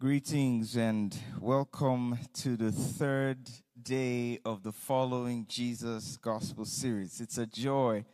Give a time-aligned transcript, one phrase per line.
[0.00, 3.50] Greetings and welcome to the third
[3.82, 7.20] day of the Following Jesus Gospel series.
[7.20, 8.06] It's a joy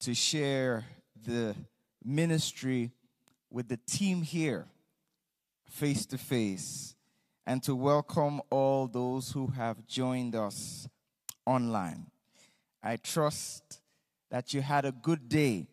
[0.00, 0.84] to share
[1.24, 1.54] the
[2.04, 2.90] ministry
[3.52, 4.66] with the team here
[5.70, 6.96] face to face
[7.46, 10.88] and to welcome all those who have joined us
[11.46, 12.06] online.
[12.82, 13.80] I trust
[14.32, 15.68] that you had a good day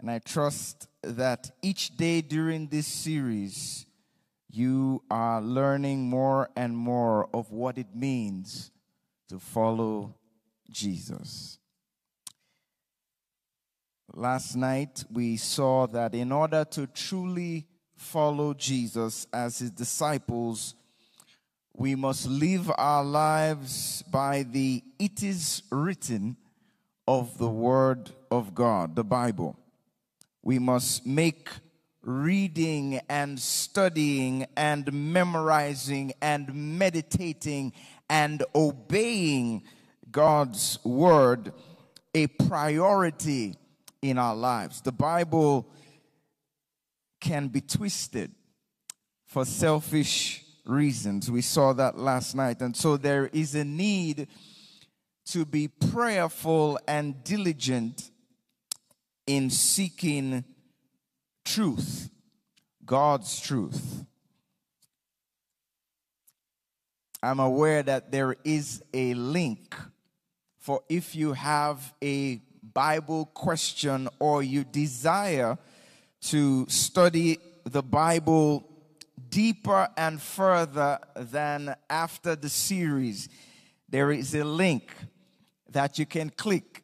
[0.00, 3.85] and I trust that each day during this series
[4.50, 8.70] you are learning more and more of what it means
[9.28, 10.14] to follow
[10.70, 11.58] Jesus.
[14.14, 20.74] Last night, we saw that in order to truly follow Jesus as his disciples,
[21.74, 26.36] we must live our lives by the it is written
[27.06, 29.58] of the Word of God, the Bible.
[30.42, 31.48] We must make
[32.06, 37.72] reading and studying and memorizing and meditating
[38.08, 39.64] and obeying
[40.10, 41.52] God's word
[42.14, 43.56] a priority
[44.00, 44.80] in our lives.
[44.80, 45.68] The Bible
[47.20, 48.30] can be twisted
[49.26, 51.28] for selfish reasons.
[51.28, 52.60] We saw that last night.
[52.60, 54.28] And so there is a need
[55.26, 58.10] to be prayerful and diligent
[59.26, 60.44] in seeking
[61.46, 62.10] truth,
[62.84, 64.04] God's truth.
[67.22, 69.74] I'm aware that there is a link
[70.58, 72.42] for if you have a
[72.74, 75.56] Bible question or you desire
[76.22, 78.68] to study the Bible
[79.28, 83.28] deeper and further than after the series,
[83.88, 84.92] there is a link
[85.70, 86.82] that you can click,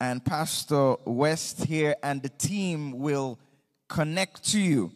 [0.00, 3.38] and Pastor West here and the team will
[3.94, 4.90] connect to you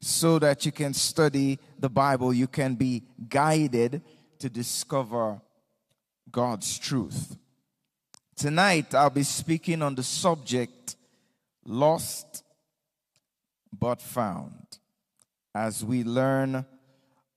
[0.00, 2.32] so that you can study the Bible.
[2.32, 4.00] You can be guided
[4.38, 5.40] to discover
[6.30, 7.36] God's truth.
[8.36, 10.94] Tonight, I'll be speaking on the subject
[11.64, 12.44] lost
[13.72, 14.78] but found
[15.52, 16.64] as we learn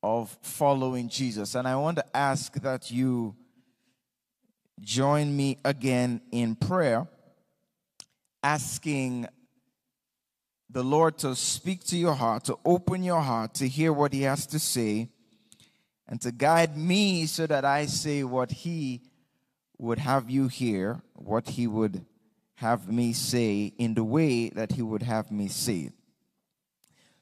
[0.04, 1.56] of following Jesus.
[1.56, 3.36] And I want to ask that you
[4.80, 7.08] join me again in prayer,
[8.44, 9.28] asking
[10.78, 14.22] the Lord to speak to your heart, to open your heart, to hear what He
[14.22, 15.10] has to say,
[16.08, 19.02] and to guide me so that I say what He
[19.80, 22.06] would have you hear, what He would
[22.58, 25.90] have me say in the way that He would have me say.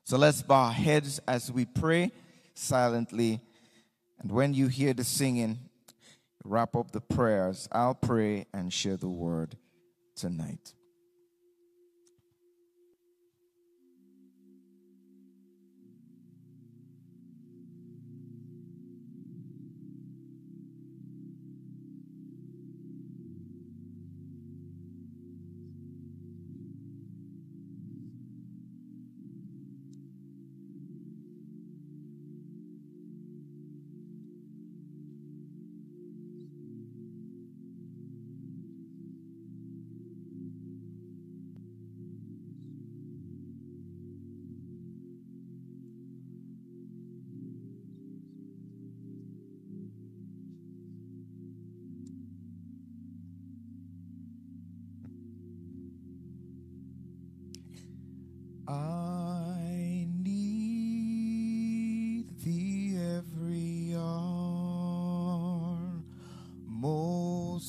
[0.04, 2.12] So let's bow our heads as we pray
[2.56, 3.40] silently.
[4.20, 5.60] And when you hear the singing,
[6.44, 7.70] wrap up the prayers.
[7.72, 9.56] I'll pray and share the word
[10.14, 10.75] tonight.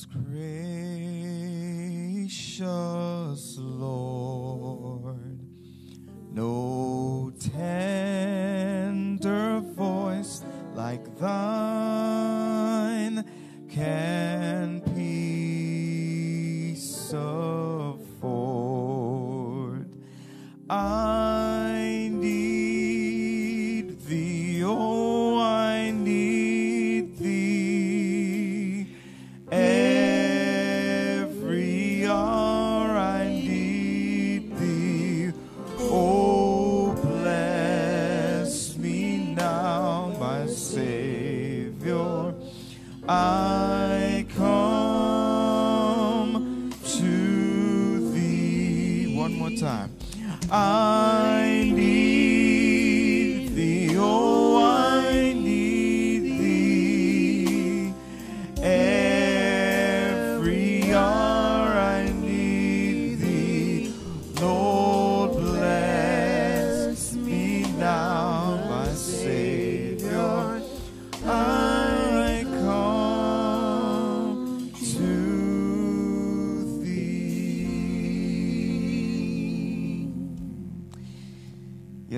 [0.05, 0.37] Gracious
[3.59, 4.26] Lord.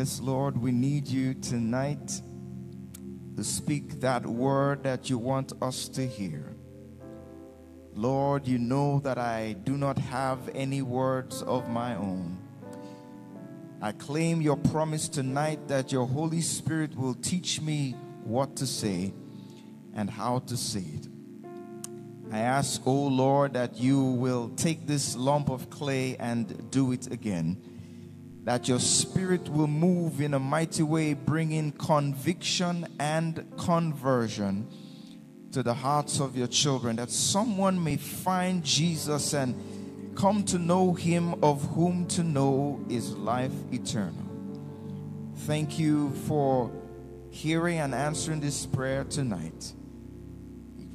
[0.09, 2.23] Yes, Lord, we need you tonight
[3.37, 6.57] to speak that word that you want us to hear.
[7.93, 12.39] Lord, you know that I do not have any words of my own.
[13.83, 17.95] I claim your promise tonight that your Holy Spirit will teach me
[18.25, 19.13] what to say
[19.95, 21.07] and how to say it.
[22.33, 26.93] I ask, O oh Lord, that you will take this lump of clay and do
[26.93, 27.68] it again.
[28.49, 34.67] That your spirit will move in a mighty way, bringing conviction and conversion
[35.53, 39.55] to the hearts of your children, that someone may find Jesus and
[40.17, 44.15] come to know him of whom to know is life eternal.
[45.41, 46.73] Thank you for
[47.29, 49.75] hearing and answering this prayer tonight.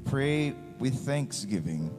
[0.05, 1.95] Pray with thanksgiving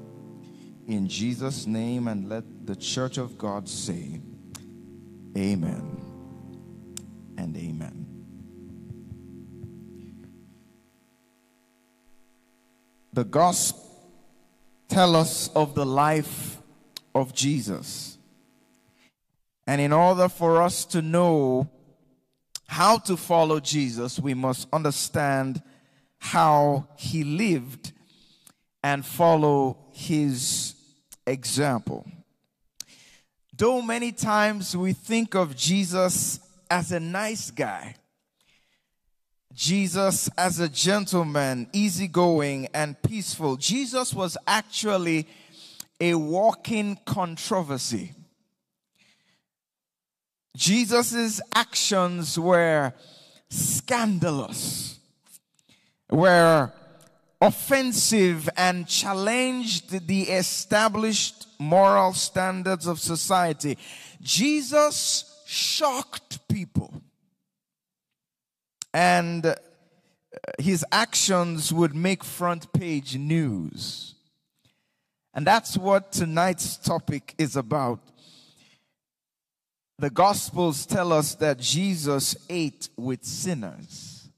[0.88, 4.20] in Jesus' name and let the church of God say,
[5.36, 6.00] Amen
[7.36, 8.06] and amen.
[13.12, 13.80] The gospel
[14.88, 16.58] tell us of the life
[17.14, 18.18] of Jesus.
[19.66, 21.70] And in order for us to know
[22.66, 25.62] how to follow Jesus, we must understand
[26.18, 27.92] how he lived
[28.82, 30.74] and follow his
[31.26, 32.06] example.
[33.56, 37.94] Though many times we think of Jesus as a nice guy,
[39.52, 43.56] Jesus as a gentleman, easygoing and peaceful.
[43.56, 45.28] Jesus was actually
[46.00, 48.12] a walking controversy.
[50.56, 52.92] Jesus' actions were
[53.50, 54.98] scandalous,
[56.10, 56.72] were
[57.40, 63.76] offensive, and challenged the established moral standards of society.
[64.20, 67.02] Jesus shocked people
[68.94, 69.54] and uh,
[70.58, 74.14] his actions would make front page news.
[75.34, 78.00] And that's what tonight's topic is about.
[79.98, 84.28] The Gospels tell us that Jesus ate with sinners,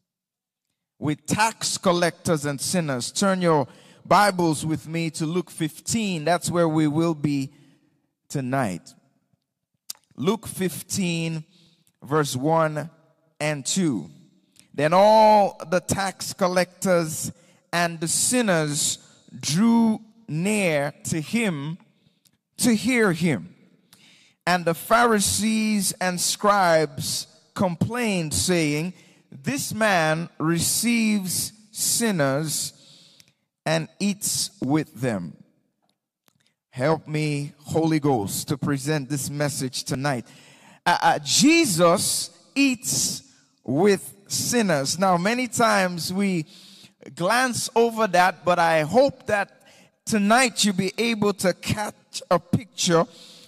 [0.99, 3.13] with tax collectors and sinners.
[3.13, 3.69] Turn your
[4.09, 6.25] Bibles with me to Luke 15.
[6.25, 7.51] That's where we will be
[8.29, 8.95] tonight.
[10.15, 11.43] Luke 15,
[12.05, 12.89] verse 1
[13.41, 14.09] and 2.
[14.73, 17.33] Then all the tax collectors
[17.73, 18.99] and the sinners
[19.41, 21.77] drew near to him
[22.59, 23.57] to hear him.
[24.47, 28.95] And the Pharisees and scribes complained, saying,
[29.33, 32.73] This man receives sinners
[33.67, 35.37] and eats with them.
[36.71, 40.25] Help me, Holy Ghost, to present this message tonight.
[40.85, 43.23] Uh, uh, Jesus eats
[43.65, 44.99] with sinners.
[44.99, 46.47] Now, many times we
[47.15, 49.63] glance over that, but I hope that
[50.05, 53.05] tonight you'll be able to catch a picture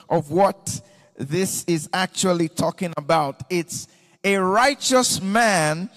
[0.08, 0.80] of what
[1.16, 3.42] this is actually talking about.
[3.50, 3.88] It's
[4.24, 5.90] a righteous man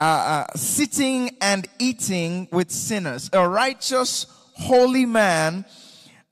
[0.00, 3.30] uh, uh, sitting and eating with sinners.
[3.32, 5.64] A righteous, holy man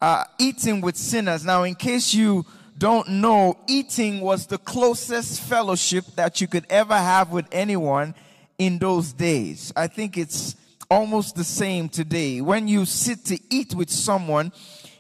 [0.01, 1.45] uh, eating with sinners.
[1.45, 2.45] Now, in case you
[2.77, 8.15] don't know, eating was the closest fellowship that you could ever have with anyone
[8.59, 9.73] in those days.
[9.75, 10.57] I think it's
[10.91, 12.41] almost the same today.
[12.41, 14.53] When you sit to eat with someone,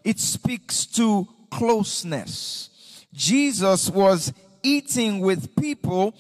[0.04, 2.71] it speaks to closeness.
[3.12, 6.14] Jesus was eating with people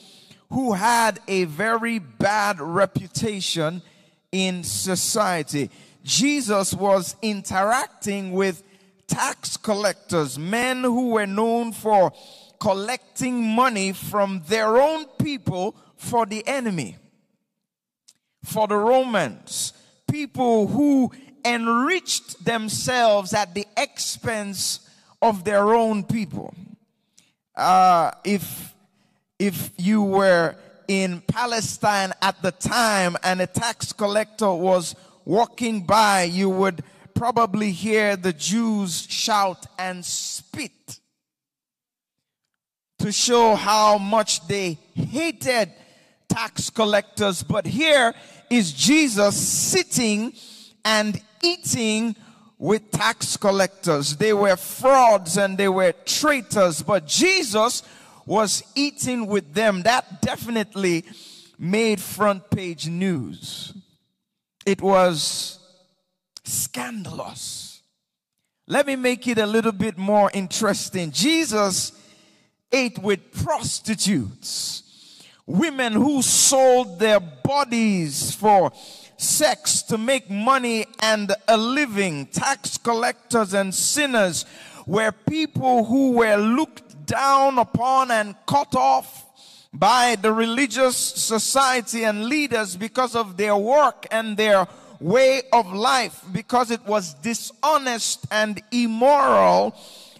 [0.54, 3.82] who had a very bad reputation
[4.30, 5.68] in society.
[6.04, 8.62] Jesus was interacting with
[9.08, 12.12] tax collectors, men who were known for
[12.60, 16.98] collecting money from their own people for the enemy,
[18.44, 19.72] for the Romans,
[20.08, 21.10] people who
[21.44, 24.88] enriched themselves at the expense
[25.20, 26.54] of their own people.
[27.56, 28.73] Uh, if
[29.38, 30.56] if you were
[30.88, 36.82] in Palestine at the time and a tax collector was walking by, you would
[37.14, 41.00] probably hear the Jews shout and spit
[42.98, 45.72] to show how much they hated
[46.28, 47.42] tax collectors.
[47.42, 48.14] But here
[48.50, 50.32] is Jesus sitting
[50.84, 52.16] and eating
[52.58, 54.16] with tax collectors.
[54.16, 57.82] They were frauds and they were traitors, but Jesus
[58.26, 59.82] was eating with them.
[59.82, 61.04] That definitely
[61.58, 63.72] made front page news.
[64.66, 65.58] It was
[66.44, 67.82] scandalous.
[68.66, 71.10] Let me make it a little bit more interesting.
[71.10, 71.92] Jesus
[72.72, 74.82] ate with prostitutes.
[75.46, 78.72] women who sold their bodies for
[79.16, 84.46] sex to make money and a living, tax collectors and sinners
[84.86, 89.26] were people who were looked down upon and cut off
[89.72, 94.68] by the religious society and leaders because of their work and their
[95.00, 99.76] way of life, because it was dishonest and immoral.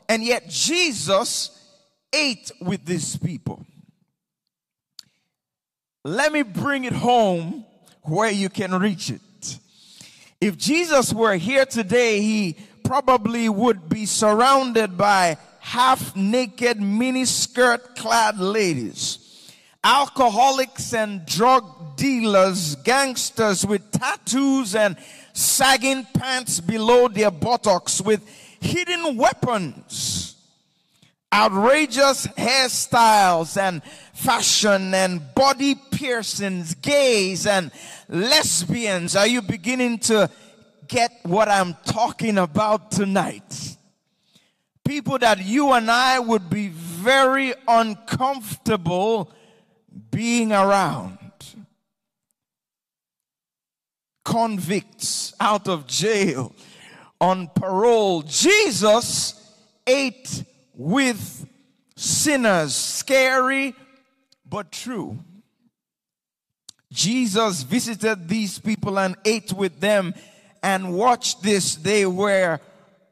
[0.08, 1.50] And yet Jesus
[2.12, 3.64] ate with these people.
[6.04, 7.64] Let me bring it home
[8.02, 9.58] where you can reach it.
[10.40, 18.38] If Jesus were here today, he probably would be surrounded by half naked miniskirt clad
[18.38, 19.24] ladies
[19.84, 24.96] alcoholics and drug dealers, gangsters with tattoos and
[25.34, 28.26] sagging pants below their buttocks with
[28.60, 30.36] hidden weapons,
[31.32, 33.82] outrageous hairstyles and
[34.14, 37.70] fashion and body piercings, gays and
[38.08, 39.14] lesbians.
[39.14, 40.30] Are you beginning to
[40.88, 43.73] get what I'm talking about tonight?
[44.84, 49.30] People that you and I would be very uncomfortable
[50.10, 51.18] being around
[54.24, 56.52] convicts out of jail
[57.20, 58.22] on parole.
[58.22, 59.40] Jesus
[59.86, 61.46] ate with
[61.96, 63.74] sinners, scary
[64.44, 65.18] but true.
[66.90, 70.14] Jesus visited these people and ate with them,
[70.62, 72.60] and watch this, they were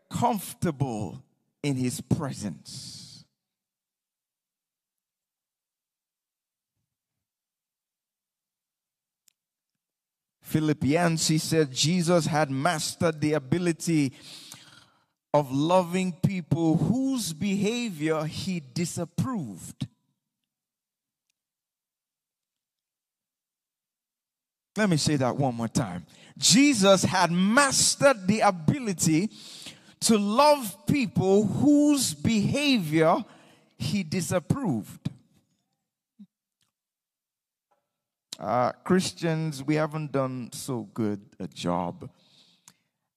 [0.08, 1.22] comfortable
[1.62, 3.24] in his presence.
[10.42, 14.12] Philip Yancey said Jesus had mastered the ability
[15.32, 19.86] of loving people whose behavior he disapproved.
[24.76, 26.04] Let me say that one more time.
[26.36, 29.30] Jesus had mastered the ability
[30.02, 33.24] to love people whose behavior
[33.78, 35.08] he disapproved.
[38.38, 42.10] Uh, Christians, we haven't done so good a job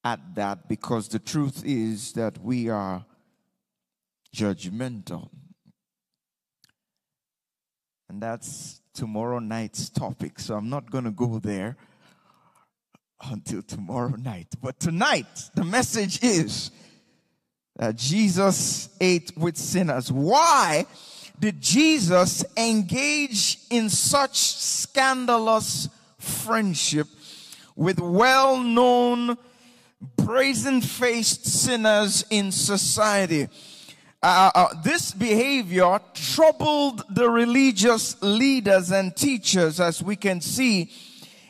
[0.04, 3.04] at that because the truth is that we are
[4.36, 5.30] judgmental.
[8.08, 10.40] And that's tomorrow night's topic.
[10.40, 11.76] So I'm not going to go there
[13.32, 14.48] until tomorrow night.
[14.62, 16.72] But tonight, the message is
[17.76, 20.12] that Jesus ate with sinners.
[20.12, 20.86] Why?
[21.40, 27.08] did Jesus engage in such scandalous friendship
[27.76, 29.38] with well known,
[30.16, 33.48] brazen faced sinners in society?
[34.24, 40.92] Uh, uh, this behavior troubled the religious leaders and teachers, as we can see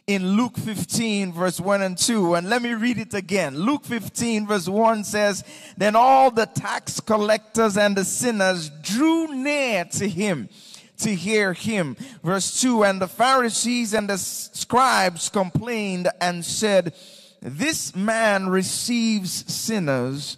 [0.07, 2.35] in Luke 15, verse 1 and 2.
[2.35, 3.57] And let me read it again.
[3.57, 5.43] Luke 15, verse 1 says,
[5.77, 10.49] Then all the tax collectors and the sinners drew near to him
[10.97, 11.97] to hear him.
[12.23, 16.93] Verse 2 And the Pharisees and the scribes complained and said,
[17.41, 20.37] This man receives sinners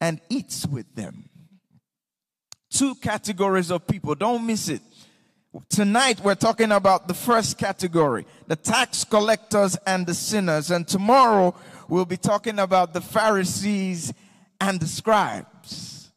[0.00, 1.28] and eats with them.
[2.70, 4.82] Two categories of people, don't miss it.
[5.70, 10.70] Tonight we're talking about the first category, the tax collectors and the sinners.
[10.70, 11.54] And tomorrow
[11.88, 14.12] we'll be talking about the Pharisees
[14.60, 16.10] and the scribes.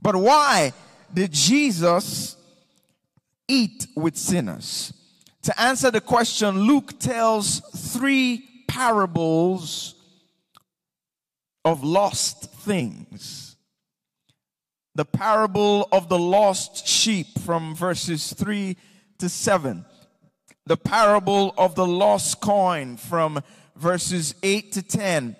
[0.00, 0.72] But why
[1.12, 2.36] did Jesus
[3.46, 4.92] eat with sinners?
[5.42, 7.60] To answer the question, Luke tells
[7.92, 9.94] three parables
[11.64, 13.51] of lost things
[14.94, 18.76] the parable of the lost sheep from verses 3
[19.18, 19.84] to 7,
[20.66, 23.42] the parable of the lost coin from
[23.76, 25.36] verses 8 to 10,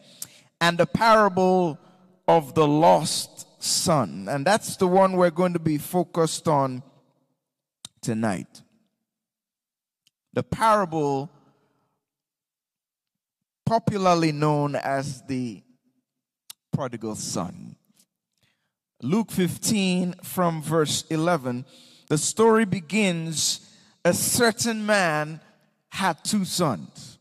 [0.61, 1.79] and the parable
[2.27, 4.27] of the lost son.
[4.29, 6.83] And that's the one we're going to be focused on
[8.01, 8.63] tonight.
[10.33, 11.31] The parable,
[13.67, 15.63] popularly known as the
[16.73, 17.72] prodigal son.
[19.05, 21.65] Luke 15 from verse 11,
[22.09, 23.69] the story begins
[24.05, 25.41] a certain man
[25.89, 27.19] had two sons.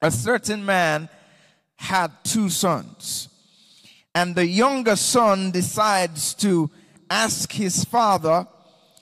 [0.00, 1.10] A certain man
[1.76, 3.28] had two sons.
[4.14, 6.70] And the younger son decides to
[7.10, 8.48] ask his father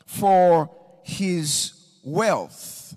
[0.07, 0.69] for
[1.05, 2.97] his wealth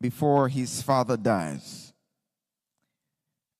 [0.00, 1.87] before his father dies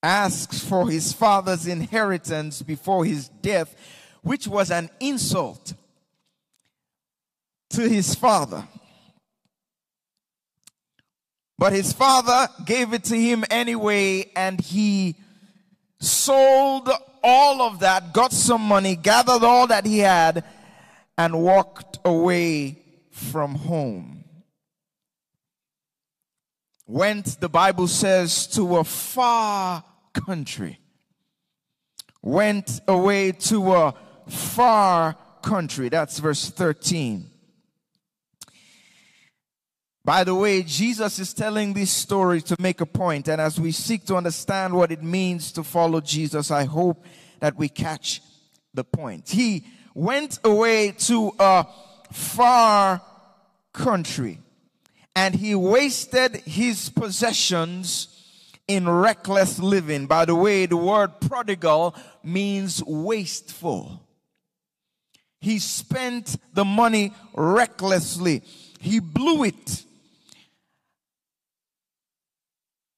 [0.01, 3.75] asks for his father's inheritance before his death,
[4.21, 5.73] which was an insult.
[7.71, 8.67] to his father.
[11.57, 15.15] But his father gave it to him anyway, and he
[15.99, 16.89] sold
[17.21, 20.43] all of that, got some money, gathered all that he had,
[21.17, 24.23] and walked away from home.
[26.87, 30.79] Went, the Bible says, to a far country.
[32.21, 33.93] Went away to a
[34.27, 35.89] far country.
[35.89, 37.29] That's verse 13.
[40.03, 43.71] By the way, Jesus is telling this story to make a point, and as we
[43.71, 47.05] seek to understand what it means to follow Jesus, I hope
[47.39, 48.21] that we catch
[48.73, 49.29] the point.
[49.29, 51.67] He went away to a
[52.11, 53.01] far
[53.73, 54.39] country
[55.15, 58.18] and he wasted his possessions
[58.69, 60.05] in reckless living.
[60.05, 64.05] By the way, the word prodigal means wasteful.
[65.41, 68.43] He spent the money recklessly.
[68.79, 69.83] He blew it.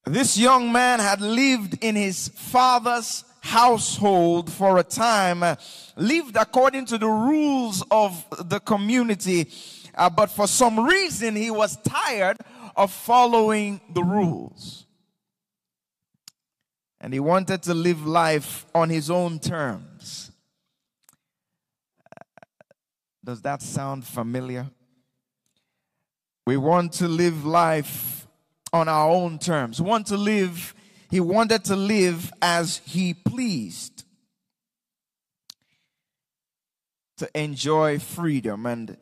[0.05, 5.57] This young man had lived in his father's household for a time,
[5.95, 9.49] lived according to the rules of the community,
[9.95, 12.37] uh, but for some reason he was tired
[12.75, 14.85] of following the rules.
[17.01, 20.31] And he wanted to live life on his own terms.
[22.05, 22.45] Uh,
[23.25, 24.67] does that sound familiar?
[26.47, 28.27] We want to live life
[28.71, 29.81] on our own terms.
[29.81, 30.73] We want to live
[31.11, 34.05] he wanted to live as he pleased,
[37.17, 38.65] to enjoy freedom.
[38.65, 38.97] And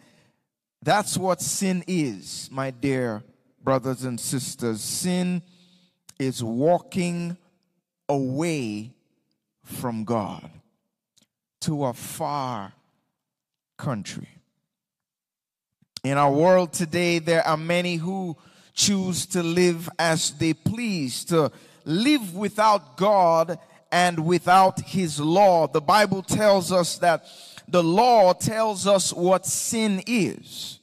[0.81, 3.23] that's what sin is, my dear
[3.63, 4.81] brothers and sisters.
[4.81, 5.43] Sin
[6.17, 7.37] is walking
[8.09, 8.91] away
[9.63, 10.49] from God
[11.61, 12.73] to a far
[13.77, 14.27] country.
[16.03, 18.35] In our world today, there are many who
[18.73, 21.51] choose to live as they please, to
[21.85, 23.59] live without God
[23.91, 25.67] and without His law.
[25.67, 27.25] The Bible tells us that
[27.67, 30.79] the law tells us what sin is.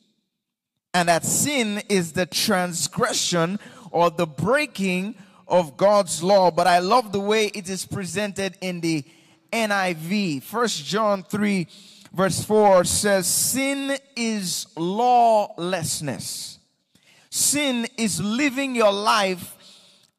[0.93, 3.59] And that sin is the transgression
[3.91, 5.15] or the breaking
[5.49, 6.51] of God's law.
[6.51, 9.05] But I love the way it is presented in the
[9.53, 10.43] NIV.
[10.43, 11.67] First John 3
[12.13, 16.59] verse 4 says, Sin is lawlessness.
[17.31, 19.55] Sin is living your life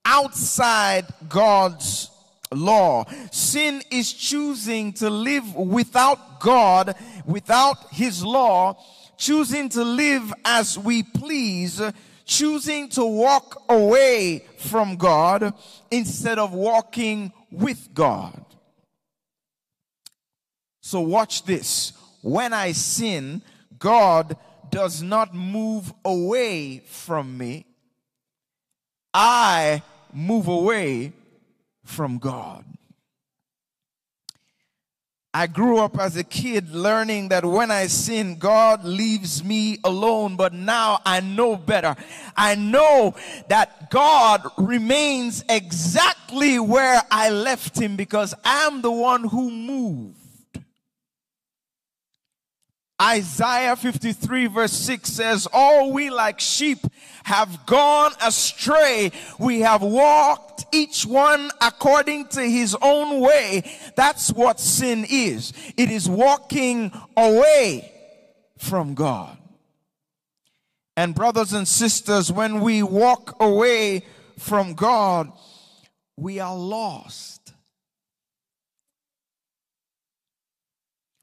[0.05, 2.11] outside God's
[2.51, 3.05] law.
[3.31, 8.77] Sin is choosing to live without God, without His law,
[9.17, 11.81] choosing to live as we please,
[12.27, 15.53] choosing to walk away from God
[15.89, 18.43] instead of walking with God.
[20.81, 21.93] So watch this.
[22.21, 23.41] When I sin,
[23.79, 24.37] God
[24.69, 27.65] does not move away from me.
[29.13, 29.81] I
[30.13, 31.13] move away
[31.83, 32.65] from God.
[35.37, 40.35] I grew up as a kid learning that when I sin, God leaves me alone.
[40.35, 41.95] But now I know better.
[42.35, 43.13] I know
[43.47, 50.26] that God remains exactly where I left him because I'm the one who moved.
[53.01, 56.79] Isaiah 53 verse 6 says, All we like sheep
[57.23, 59.11] have gone astray.
[59.37, 63.69] We have walked each one according to his own way.
[63.95, 65.53] That's what sin is.
[65.77, 67.91] It is walking away
[68.57, 69.37] from God.
[70.95, 74.03] And brothers and sisters, when we walk away
[74.39, 75.31] from God,
[76.15, 77.36] we are lost.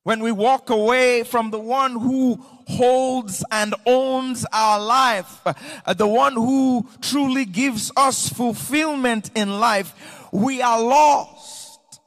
[0.04, 2.38] When we walk away from the one who
[2.68, 10.28] holds and owns our life, uh, the one who truly gives us fulfillment in life,
[10.30, 12.00] we are lost.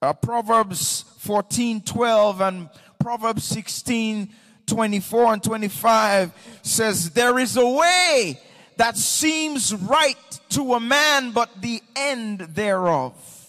[0.00, 4.30] Uh, Proverbs 14 12 and Proverbs 16
[4.66, 8.40] 24 and 25 says, There is a way
[8.78, 13.43] that seems right to a man, but the end thereof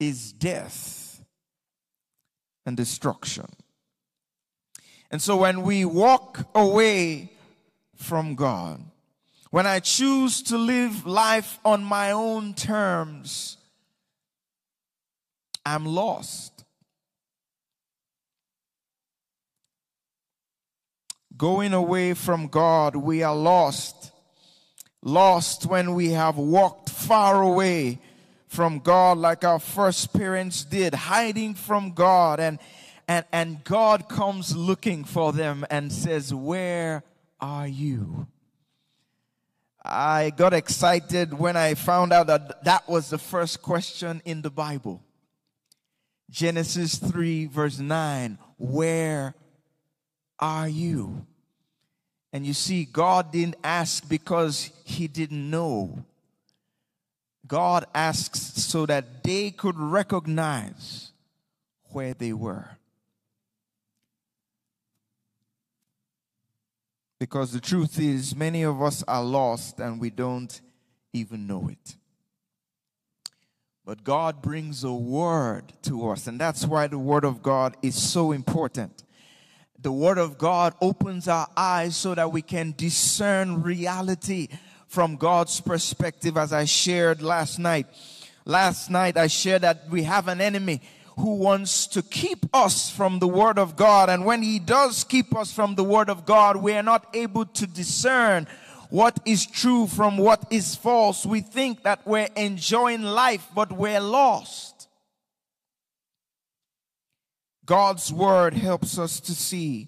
[0.00, 1.22] is death
[2.66, 3.46] and destruction.
[5.10, 7.32] And so when we walk away
[7.96, 8.82] from God,
[9.50, 13.58] when I choose to live life on my own terms,
[15.66, 16.64] I'm lost.
[21.36, 24.12] Going away from God, we are lost.
[25.02, 27.98] Lost when we have walked far away
[28.50, 32.58] from God like our first parents did, hiding from God and
[33.06, 37.02] and, and God comes looking for them and says, Where
[37.40, 38.28] are you?
[39.84, 44.50] I got excited when I found out that that was the first question in the
[44.50, 45.02] Bible.
[46.30, 49.34] Genesis 3, verse 9 Where
[50.38, 51.26] are you?
[52.32, 56.04] And you see, God didn't ask because he didn't know.
[57.50, 61.10] God asks so that they could recognize
[61.90, 62.78] where they were.
[67.18, 70.60] Because the truth is, many of us are lost and we don't
[71.12, 71.96] even know it.
[73.84, 78.00] But God brings a word to us, and that's why the word of God is
[78.00, 79.02] so important.
[79.76, 84.46] The word of God opens our eyes so that we can discern reality
[84.90, 87.86] from God's perspective, as I shared last night.
[88.44, 90.80] Last night, I shared that we have an enemy
[91.16, 94.10] who wants to keep us from the Word of God.
[94.10, 97.46] And when He does keep us from the Word of God, we are not able
[97.46, 98.48] to discern
[98.88, 101.24] what is true from what is false.
[101.24, 104.88] We think that we're enjoying life, but we're lost.
[107.64, 109.86] God's Word helps us to see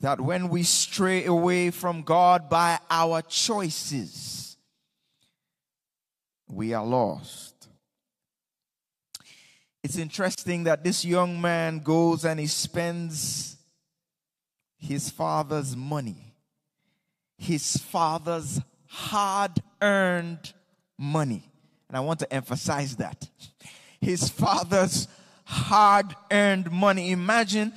[0.00, 4.56] that when we stray away from God by our choices,
[6.48, 7.68] we are lost.
[9.82, 13.56] It's interesting that this young man goes and he spends
[14.78, 16.34] his father's money,
[17.36, 20.52] his father's hard earned
[20.98, 21.44] money.
[21.88, 23.28] And I want to emphasize that.
[24.00, 25.08] His father's
[25.44, 27.10] hard earned money.
[27.10, 27.72] Imagine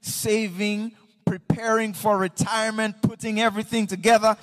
[0.00, 0.92] saving
[1.28, 4.36] preparing for retirement, putting everything together,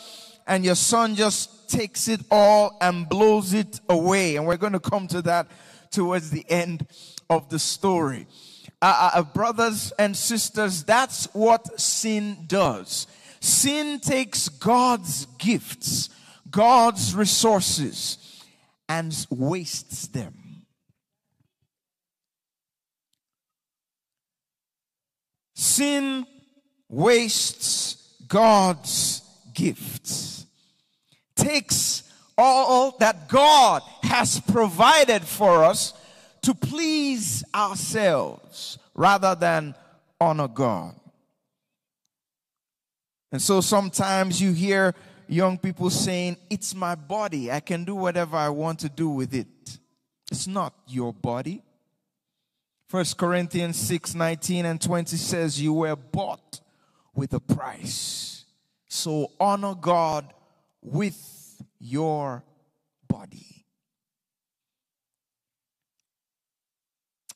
[0.45, 4.36] and your son just takes it all and blows it away.
[4.36, 5.48] And we're going to come to that
[5.91, 6.86] towards the end
[7.30, 8.28] of the story.
[8.82, 13.08] Uh, uh, uh, brothers and sisters, that's what sin does.
[13.39, 16.10] Sin takes God's gifts,
[16.50, 18.43] God's resources,
[18.88, 20.34] and wastes them.
[25.56, 26.28] Sin
[26.95, 29.21] wastes God's
[29.53, 30.45] gifts,
[31.36, 32.03] takes
[32.38, 35.93] all that God has provided for us
[36.41, 39.75] to please ourselves rather than
[40.21, 40.95] honor God.
[43.31, 44.95] And so sometimes you hear
[45.27, 47.51] young people saying, It's my body.
[47.51, 49.47] I can do whatever I want to do with it.
[50.31, 51.62] It's not your body.
[52.88, 56.62] First Corinthians 6 19 and 20 says, You were bought
[57.15, 58.45] with a price.
[58.88, 60.34] So honor God
[60.82, 62.43] with your
[63.08, 63.65] body.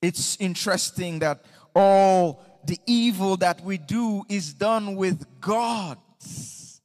[0.02, 1.44] It's interesting that
[1.76, 6.82] all the evil that we do is done with God's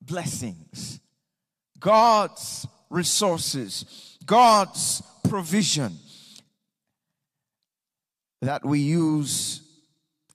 [0.00, 1.00] blessings,
[1.78, 5.96] God's resources, God's provision
[8.42, 9.60] that we use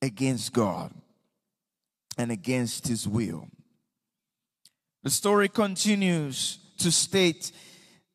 [0.01, 0.93] against God
[2.17, 3.47] and against his will.
[5.03, 7.51] The story continues to state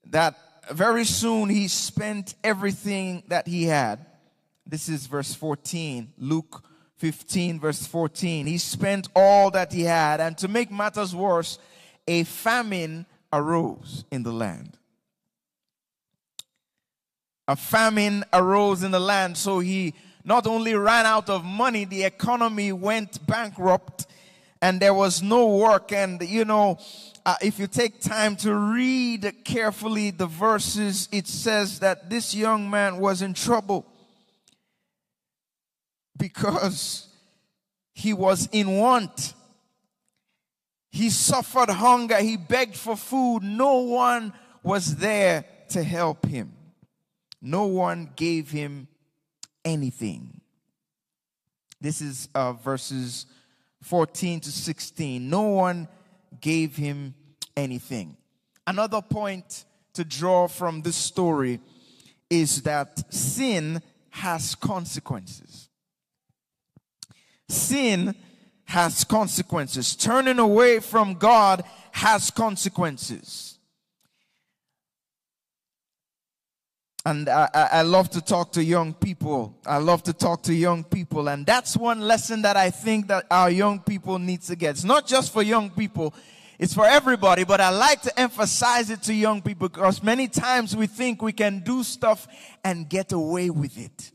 [0.06, 0.36] that
[0.72, 4.06] very soon he spent everything that he had.
[4.66, 6.64] This is verse 14, Luke
[6.98, 8.46] 15, verse 14.
[8.46, 11.58] He spent all that he had, and to make matters worse,
[12.06, 14.76] a famine arose in the land.
[17.48, 22.04] A famine arose in the land, so he not only ran out of money, the
[22.04, 24.06] economy went bankrupt
[24.62, 25.92] and there was no work.
[25.92, 26.78] And, you know,
[27.24, 32.68] uh, if you take time to read carefully the verses, it says that this young
[32.68, 33.87] man was in trouble
[36.18, 37.09] because
[37.94, 39.35] he was in want.
[40.90, 42.16] He suffered hunger.
[42.16, 43.42] He begged for food.
[43.42, 46.52] No one was there to help him.
[47.40, 48.88] No one gave him
[49.64, 50.40] anything.
[51.81, 53.27] This is uh, verses
[53.83, 55.29] 14 to 16.
[55.29, 55.88] No one
[56.40, 57.14] gave him
[57.57, 58.16] anything.
[58.66, 61.61] Another point to draw from this story
[62.29, 65.68] is that sin has consequences.
[67.49, 68.14] Sin
[68.64, 69.96] has consequences.
[69.96, 73.49] Turning away from God has consequences.
[77.06, 79.56] And I, I, love to talk to young people.
[79.64, 81.28] I love to talk to young people.
[81.28, 84.72] And that's one lesson that I think that our young people need to get.
[84.72, 86.12] It's not just for young people.
[86.58, 90.76] It's for everybody, but I like to emphasize it to young people because many times
[90.76, 92.28] we think we can do stuff
[92.62, 94.12] and get away with it.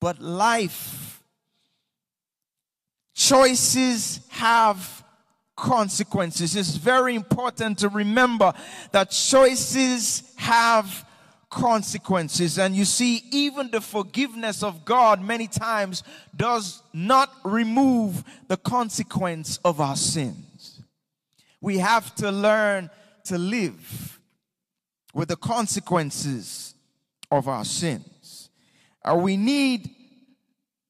[0.00, 1.22] but life.
[3.14, 5.04] Choices have
[5.54, 6.56] consequences.
[6.56, 8.54] It's very important to remember
[8.92, 11.04] that choices have
[11.50, 12.58] consequences.
[12.58, 16.02] And you see, even the forgiveness of God many times
[16.34, 20.80] does not remove the consequence of our sins.
[21.60, 22.88] We have to learn
[23.24, 24.20] to live
[25.12, 26.74] with the consequences
[27.30, 28.48] of our sins.
[29.04, 29.90] And we need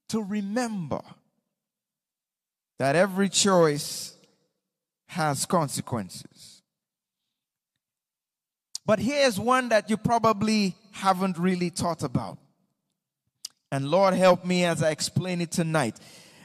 [0.09, 1.01] to remember
[2.79, 4.15] that every choice
[5.07, 6.40] has consequences.
[8.91, 12.39] But here's one that you probably haven't really thought about.
[13.71, 15.97] And Lord, help me as I explain it tonight.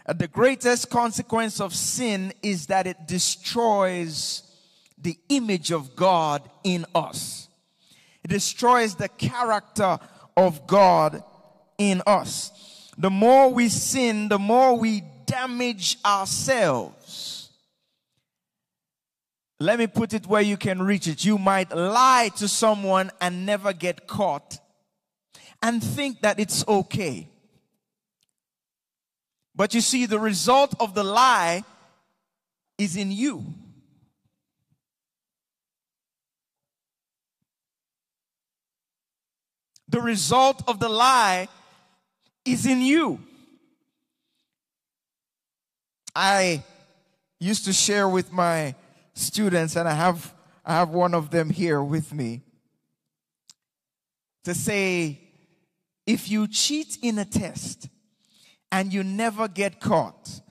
[0.05, 4.43] Uh, the greatest consequence of sin is that it destroys
[4.95, 7.47] the image of God in us.
[8.23, 9.97] It destroys the character
[10.37, 11.23] of God
[11.79, 12.91] in us.
[12.95, 17.04] The more we sin, the more we damage ourselves.
[19.59, 21.23] Let me put it where you can reach it.
[21.23, 24.59] You might lie to someone and never get caught
[25.61, 27.29] and think that it's okay.
[29.55, 31.63] But you see, the result of the lie
[32.77, 33.45] is in you.
[39.87, 41.47] The result of the lie
[42.43, 43.19] is in you.
[46.13, 46.63] I
[47.39, 48.75] used to share with my
[49.15, 50.33] students, and I have,
[50.65, 52.41] I have one of them here with me,
[54.43, 55.19] to say,
[56.05, 57.89] if you cheat in a test
[58.71, 60.41] and you never get caught,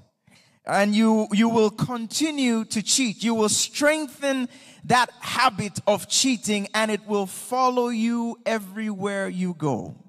[0.66, 4.48] and you, you will continue to cheat, you will strengthen
[4.85, 10.04] that habit of cheating and it will follow you everywhere you go.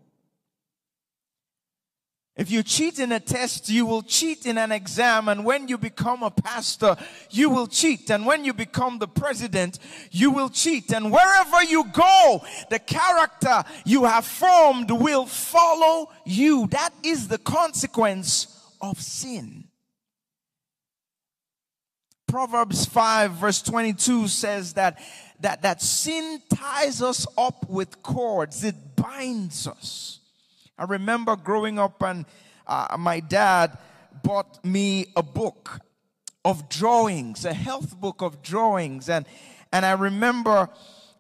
[2.37, 5.29] If you cheat in a test, you will cheat in an exam.
[5.29, 6.97] And when you become a pastor,
[7.29, 8.09] you will cheat.
[8.09, 9.79] And when you become the president,
[10.11, 10.91] you will cheat.
[10.91, 16.67] And wherever you go, the character you have formed will follow you.
[16.71, 18.47] That is the consequence
[18.81, 19.69] of sin.
[22.27, 24.99] Proverbs 5 verse 22 says that,
[25.39, 28.65] that, that sin ties us up with cords.
[28.65, 30.19] It binds us.
[30.77, 32.25] I remember growing up and
[32.67, 33.77] uh, my dad
[34.23, 35.79] bought me a book
[36.43, 39.09] of drawings, a health book of drawings.
[39.09, 39.25] And,
[39.71, 40.69] and I remember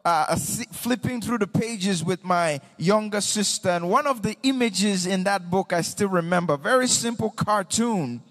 [0.03, 3.69] uh, flipping through the pages with my younger sister.
[3.69, 8.21] And one of the images in that book I still remember, very simple cartoon,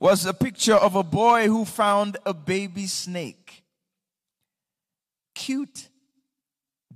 [0.00, 3.64] was a picture of a boy who found a baby snake.
[5.34, 5.88] Cute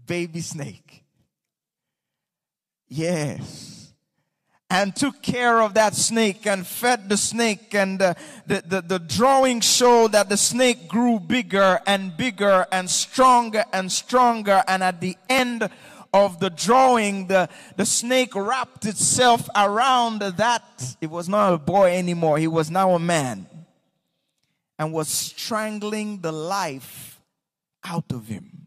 [0.07, 1.05] baby snake.
[2.91, 3.93] Yes.
[4.69, 8.15] And took care of that snake and fed the snake and uh,
[8.47, 13.91] the, the, the drawing showed that the snake grew bigger and bigger and stronger and
[13.91, 14.63] stronger.
[14.69, 15.69] And at the end
[16.13, 20.97] of the drawing, the, the snake wrapped itself around that.
[21.01, 22.39] It was not a boy anymore.
[22.39, 23.49] He was now a man
[24.79, 27.21] and was strangling the life
[27.85, 28.60] out of him.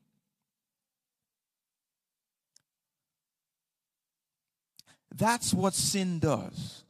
[5.23, 6.83] That's what sin does.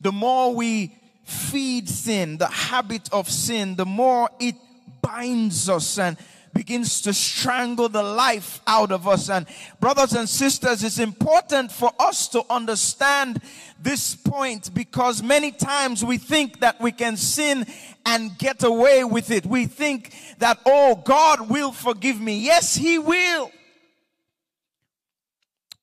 [0.00, 4.54] The more we feed sin, the habit of sin, the more it
[5.02, 6.16] binds us and
[6.54, 9.28] begins to strangle the life out of us.
[9.28, 9.46] And
[9.80, 13.40] brothers and sisters, it's important for us to understand
[13.82, 17.66] this point because many times we think that we can sin
[18.06, 19.44] and get away with it.
[19.44, 22.38] We think that, oh, God will forgive me.
[22.38, 23.50] Yes, He will.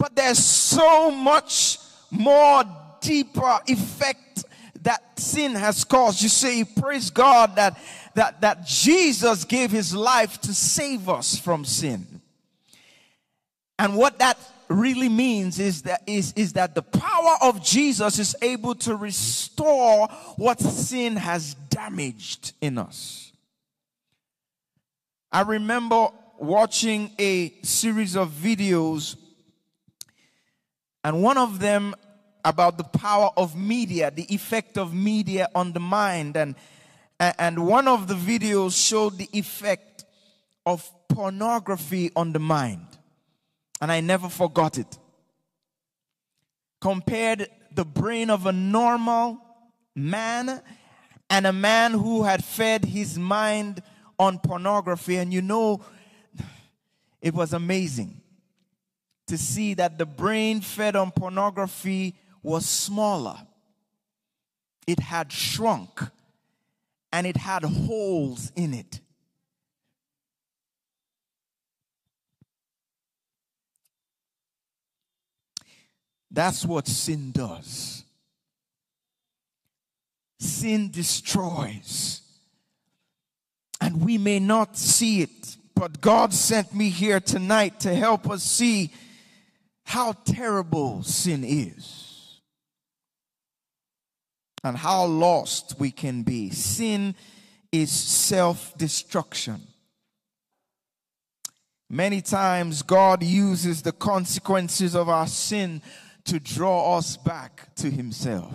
[0.04, 1.80] But there's so much
[2.12, 2.66] more
[3.00, 4.44] deeper effect
[4.82, 6.22] that sin has caused.
[6.22, 7.80] You see, praise God that,
[8.16, 12.20] that, that Jesus gave his life to save us from sin.
[13.80, 14.38] And what that
[14.68, 20.08] really means is that is, is that the power of Jesus is able to restore
[20.36, 23.32] what sin has damaged in us.
[25.32, 29.16] I remember watching a series of videos
[31.04, 31.96] and one of them
[32.46, 36.38] about the power of media, the effect of media on the mind.
[36.38, 36.56] And,
[37.20, 40.06] and one of the videos showed the effect
[40.66, 42.86] of pornography on the mind.
[43.82, 44.98] And I never forgot it.
[46.80, 49.40] Compared the brain of a normal
[49.96, 50.62] man
[51.30, 53.82] and a man who had fed his mind
[54.20, 55.18] on pornography.
[55.18, 55.82] And you know,
[57.22, 58.23] it was amazing
[59.34, 63.36] to see that the brain fed on pornography was smaller.
[64.86, 66.02] It had shrunk
[67.12, 69.00] and it had holes in it.
[76.30, 78.04] That's what sin does.
[80.38, 82.22] Sin destroys.
[83.82, 88.44] And we may not see it, but God sent me here tonight to help us
[88.44, 88.92] see
[89.86, 92.40] how terrible sin is
[94.64, 96.50] and how lost we can be.
[96.50, 97.16] Sin
[97.72, 99.62] is self destruction.
[101.90, 105.82] Many times, God uses the consequences of our sin
[106.26, 108.54] to draw us back to himself.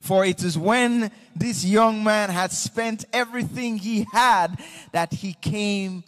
[0.00, 4.58] For it is when this young man had spent everything he had
[4.92, 6.02] that he came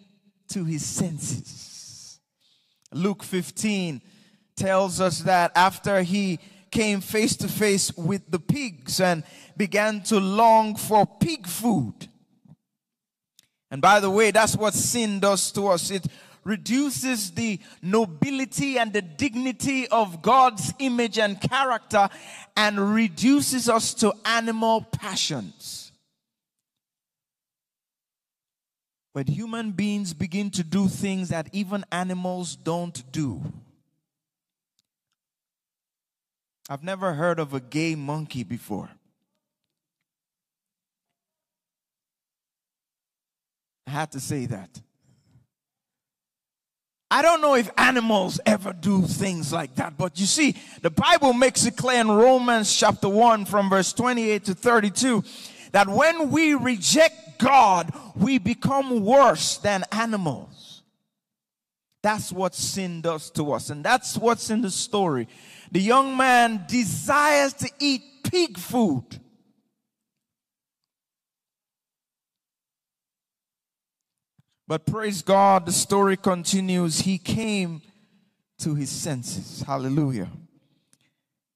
[0.48, 1.69] to his senses.
[2.92, 4.02] Luke 15
[4.56, 6.38] tells us that after he
[6.70, 9.24] came face to face with the pigs and
[9.56, 12.08] began to long for pig food.
[13.70, 15.90] And by the way, that's what sin does to us.
[15.90, 16.06] It
[16.44, 22.08] reduces the nobility and the dignity of God's image and character
[22.56, 25.79] and reduces us to animal passions.
[29.12, 33.42] When human beings begin to do things that even animals don't do.
[36.68, 38.88] I've never heard of a gay monkey before.
[43.88, 44.80] I had to say that.
[47.10, 51.32] I don't know if animals ever do things like that, but you see, the Bible
[51.32, 55.24] makes it clear in Romans chapter 1 from verse 28 to 32
[55.72, 60.82] that when we reject God, we become worse than animals.
[62.02, 65.28] That's what sin does to us, and that's what's in the story.
[65.70, 69.20] The young man desires to eat pig food.
[74.66, 77.00] But praise God, the story continues.
[77.00, 77.82] He came
[78.60, 79.62] to his senses.
[79.66, 80.30] Hallelujah.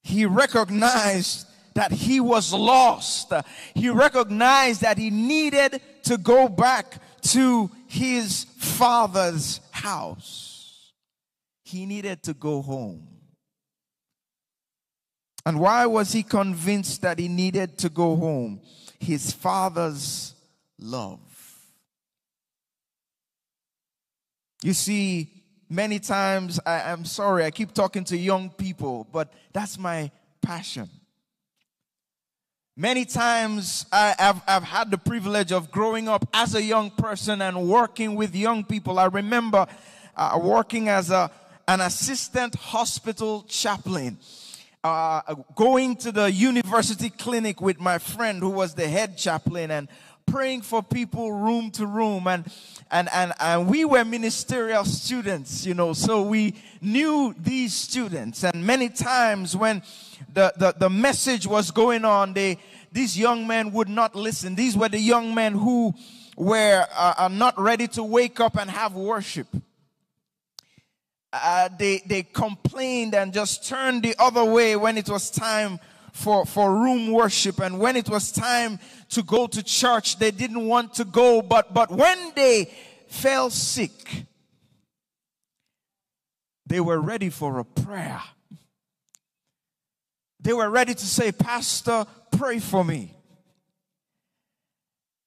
[0.03, 3.31] He recognized that he was lost.
[3.75, 10.93] He recognized that he needed to go back to his father's house.
[11.63, 13.07] He needed to go home.
[15.45, 18.61] And why was he convinced that he needed to go home?
[18.99, 20.33] His father's
[20.79, 21.19] love.
[24.63, 25.31] You see,
[25.69, 30.09] many times, I, am sorry, I keep talking to young people, but that's my
[30.41, 30.89] passion.
[32.77, 37.41] Many times I, have I've had the privilege of growing up as a young person
[37.41, 38.99] and working with young people.
[38.99, 39.65] I remember
[40.13, 41.31] uh, working as a,
[41.69, 44.17] an assistant hospital chaplain.
[44.83, 49.87] Uh, going to the university clinic with my friend who was the head chaplain and
[50.25, 52.45] praying for people room to room and
[52.91, 58.65] and and, and we were ministerial students you know so we knew these students and
[58.65, 59.81] many times when
[60.35, 62.59] the the, the message was going on they
[62.91, 65.93] these young men would not listen these were the young men who
[66.37, 69.47] were uh, not ready to wake up and have worship
[71.33, 75.79] uh, they they complained and just turned the other way when it was time
[76.15, 77.59] for, for room worship.
[77.59, 81.41] And when it was time to go to church, they didn't want to go.
[81.41, 82.71] But, but when they
[83.07, 84.25] fell sick,
[86.65, 88.21] they were ready for a prayer.
[90.45, 93.15] They were ready to say, Pastor, pray for me.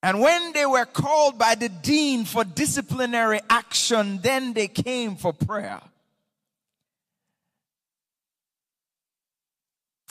[0.00, 5.32] And when they were called by the dean for disciplinary action, then they came for
[5.32, 5.80] prayer.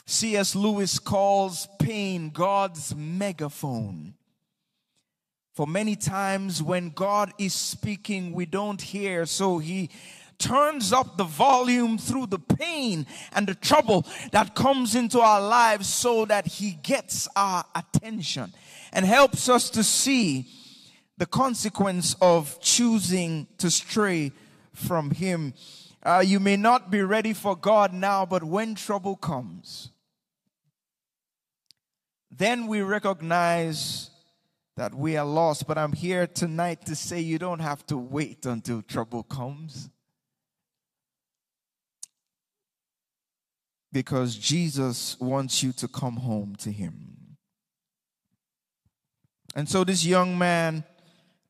[0.04, 0.54] C.S.
[0.54, 4.12] Lewis calls pain God's megaphone.
[5.54, 9.88] For many times when God is speaking, we don't hear, so he
[10.38, 15.88] turns up the volume through the pain and the trouble that comes into our lives
[15.88, 18.52] so that he gets our attention
[18.92, 20.46] and helps us to see
[21.16, 24.32] the consequence of choosing to stray
[24.72, 25.52] from him.
[26.02, 29.90] Uh, you may not be ready for God now, but when trouble comes,
[32.30, 34.10] then we recognize
[34.76, 35.66] that we are lost.
[35.66, 39.90] But I'm here tonight to say you don't have to wait until trouble comes.
[43.92, 47.18] Because Jesus wants you to come home to Him.
[49.54, 50.84] And so this young man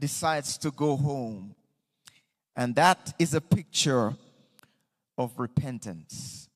[0.01, 1.55] decides to go home.
[2.57, 4.15] And that is a picture
[5.17, 6.49] of repentance.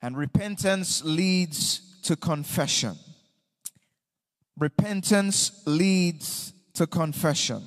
[0.00, 2.96] And repentance leads to confession.
[4.58, 7.66] Repentance leads to confession.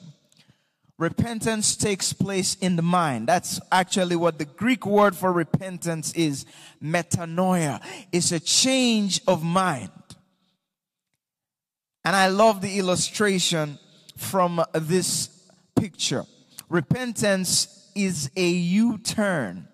[0.99, 3.27] Repentance takes place in the mind.
[3.27, 6.45] That's actually what the Greek word for repentance is
[6.83, 7.81] metanoia.
[8.11, 9.91] It's a change of mind.
[12.03, 13.77] And I love the illustration
[14.17, 15.29] from this
[15.75, 16.25] picture.
[16.67, 19.67] Repentance is a U turn.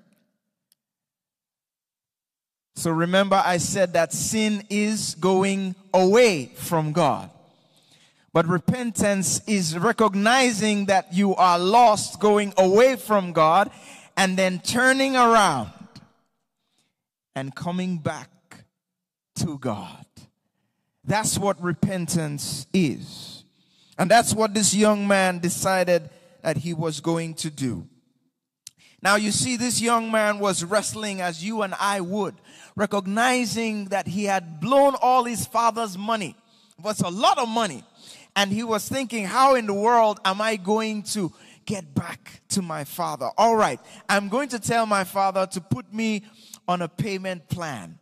[2.76, 7.30] So remember, I said that sin is going away from God.
[8.34, 13.70] But repentance is recognizing that you are lost, going away from God,
[14.18, 15.72] and then turning around
[17.36, 18.30] and coming back
[19.36, 20.06] to God.
[21.06, 23.44] That's what repentance is.
[24.00, 26.10] And that's what this young man decided
[26.42, 27.88] that he was going to do.
[29.02, 32.36] Now, you see, this young man was wrestling as you and I would,
[32.76, 36.36] recognizing that he had blown all his father's money.
[36.80, 37.84] It was a lot of money.
[38.36, 41.32] And he was thinking, how in the world am I going to
[41.66, 43.30] get back to my father?
[43.38, 43.80] All right,
[44.10, 46.24] I'm going to tell my father to put me
[46.68, 48.00] on a payment plan.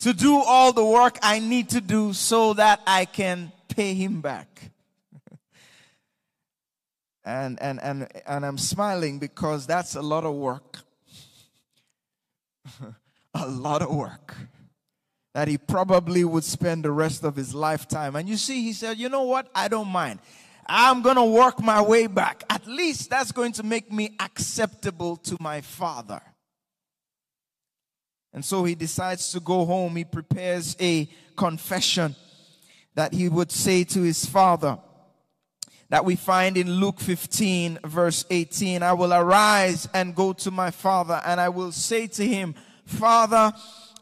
[0.00, 4.20] To do all the work I need to do so that I can pay him
[4.20, 4.70] back.
[7.24, 10.80] and, and, and, and I'm smiling because that's a lot of work.
[13.34, 14.36] a lot of work
[15.34, 18.16] that he probably would spend the rest of his lifetime.
[18.16, 19.48] And you see, he said, You know what?
[19.54, 20.20] I don't mind.
[20.66, 22.44] I'm going to work my way back.
[22.48, 26.20] At least that's going to make me acceptable to my father.
[28.32, 29.96] And so he decides to go home.
[29.96, 32.14] He prepares a confession
[32.94, 34.78] that he would say to his father
[35.88, 38.82] that we find in Luke 15, verse 18.
[38.82, 42.54] I will arise and go to my father, and I will say to him,
[42.86, 43.52] Father,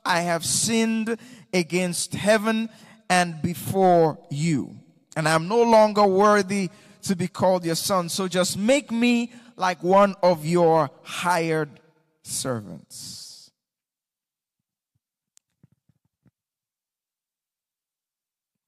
[0.04, 1.18] I have sinned
[1.52, 2.68] against heaven
[3.08, 4.76] and before you.
[5.16, 6.70] And I'm no longer worthy
[7.02, 8.08] to be called your son.
[8.08, 11.80] So just make me like one of your hired
[12.22, 13.50] servants.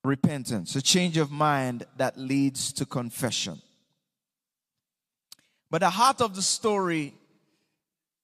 [0.05, 3.63] Repentance, a change of mind that leads to confession.
[5.71, 7.15] But the heart of the story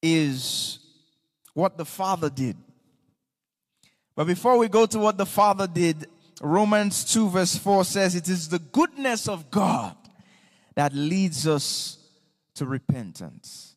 [0.03, 0.81] is
[1.55, 2.57] what the father did.
[4.19, 6.09] But before we go to what the Father did,
[6.43, 9.95] Romans 2 verse 4 says, It is the goodness of God
[10.75, 11.99] that leads us
[12.57, 13.77] to repentance.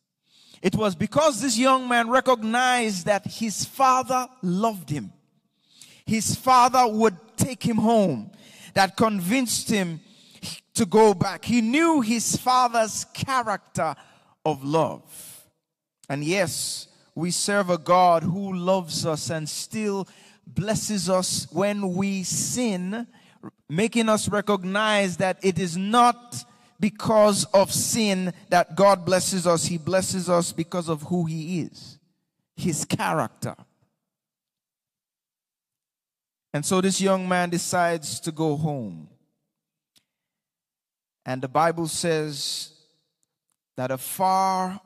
[0.60, 5.12] It was because this young man recognized that his father loved him.
[6.04, 8.32] His father would take him home
[8.74, 10.00] that convinced him
[10.74, 11.44] to go back.
[11.44, 13.94] He knew his father's character
[14.44, 15.46] of love.
[16.08, 20.08] And yes, we serve a God who loves us and still
[20.54, 23.06] blesses us when we sin,
[23.68, 26.44] making us recognize that it is not
[26.80, 29.66] because of sin that God blesses us.
[29.66, 31.98] He blesses us because of who He is,
[32.56, 33.54] His character.
[36.52, 39.08] And so this young man decides to go home.
[41.24, 42.72] And the Bible says
[43.76, 44.80] that afar,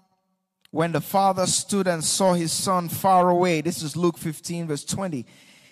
[0.70, 4.84] when the father stood and saw his son far away, this is Luke 15, verse
[4.84, 5.26] 20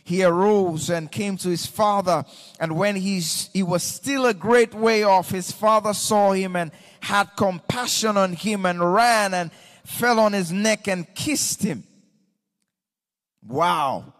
[0.04, 2.24] he arose and came to his father.
[2.60, 6.70] And when he's, he was still a great way off, his father saw him and
[7.00, 9.50] had compassion on him and ran and
[9.84, 11.84] fell on his neck and kissed him.
[13.42, 14.12] Wow.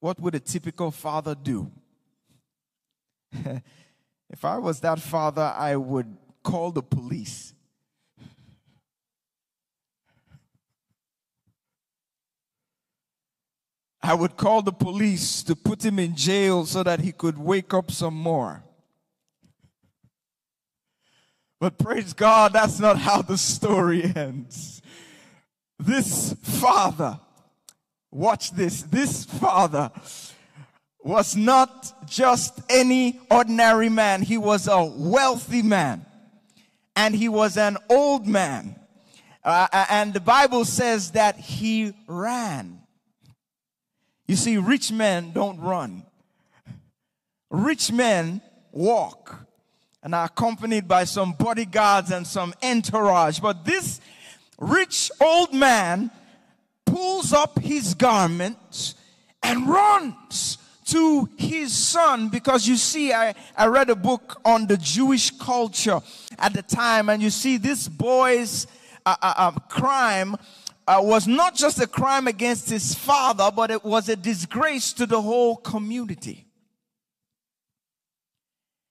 [0.00, 1.70] What would a typical father do?
[4.30, 7.54] if I was that father, I would call the police.
[14.06, 17.74] I would call the police to put him in jail so that he could wake
[17.74, 18.62] up some more.
[21.58, 24.80] But praise God, that's not how the story ends.
[25.80, 27.18] This father,
[28.12, 29.90] watch this, this father
[31.02, 36.06] was not just any ordinary man, he was a wealthy man,
[36.94, 38.76] and he was an old man.
[39.42, 42.85] Uh, and the Bible says that he ran.
[44.26, 46.04] You see, rich men don't run.
[47.50, 48.40] Rich men
[48.72, 49.46] walk
[50.02, 53.38] and are accompanied by some bodyguards and some entourage.
[53.40, 54.00] But this
[54.58, 56.10] rich old man
[56.84, 58.94] pulls up his garments
[59.42, 64.76] and runs to his son because you see I, I read a book on the
[64.76, 66.00] jewish culture
[66.38, 68.68] at the time and you see this boy's
[69.04, 70.36] uh, uh, uh, crime
[70.86, 75.06] uh, was not just a crime against his father but it was a disgrace to
[75.06, 76.46] the whole community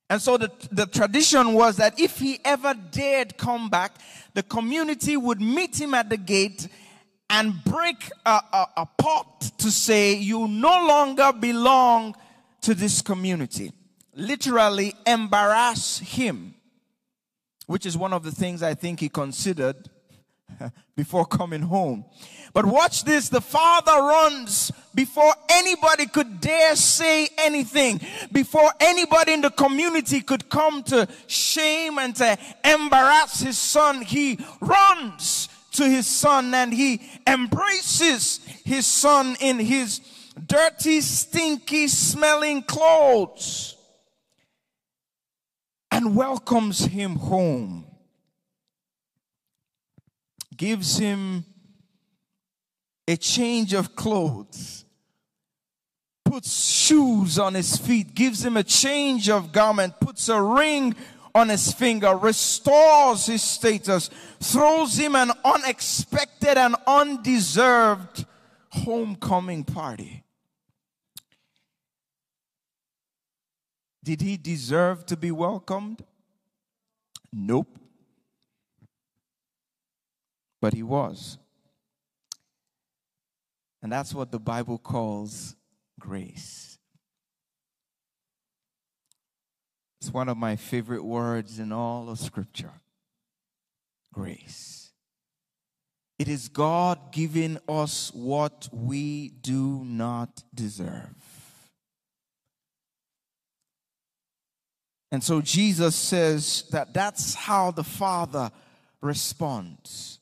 [0.10, 3.96] and so the, the tradition was that if he ever dared come back
[4.34, 6.68] the community would meet him at the gate
[7.30, 12.16] and break a, a, a pot to say, You no longer belong
[12.62, 13.72] to this community.
[14.14, 16.56] Literally, embarrass him,
[17.66, 19.90] which is one of the things I think he considered
[20.96, 22.06] before coming home.
[22.54, 28.00] But watch this the father runs before anybody could dare say anything,
[28.32, 34.02] before anybody in the community could come to shame and to embarrass his son.
[34.02, 40.00] He runs to his son and he embraces his son in his
[40.48, 43.76] dirty, stinky, smelling clothes
[45.92, 47.86] and welcomes him home.
[50.56, 51.46] Gives him
[53.08, 54.86] a change of clothes,
[56.24, 60.96] puts shoes on his feet, gives him a change of garment, puts a ring
[61.34, 68.26] on his finger, restores his status, throws him an unexpected and undeserved
[68.70, 70.24] homecoming party.
[74.04, 76.04] Did he deserve to be welcomed?
[77.34, 77.80] Nope.
[80.66, 81.38] But he was.
[83.84, 85.56] And that's what the Bible calls
[86.00, 86.80] grace.
[90.02, 92.72] It's one of my favorite words in all of Scripture
[94.12, 94.90] grace.
[96.18, 101.14] It is God giving us what we do not deserve.
[105.12, 108.50] And so Jesus says that that's how the Father
[109.00, 110.15] responds.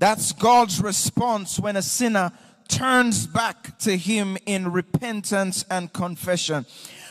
[0.00, 2.32] That's God's response when a sinner
[2.68, 6.64] turns back to Him in repentance and confession.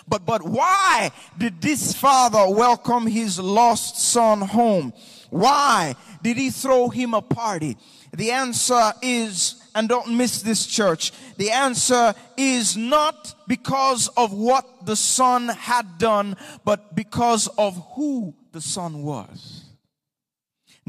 [0.07, 4.91] But, but why did this father welcome his lost son home?
[5.29, 7.77] Why did he throw him a party?
[8.11, 14.87] The answer is, and don't miss this church, the answer is not because of what
[14.87, 19.58] the son had done, but because of who the son was.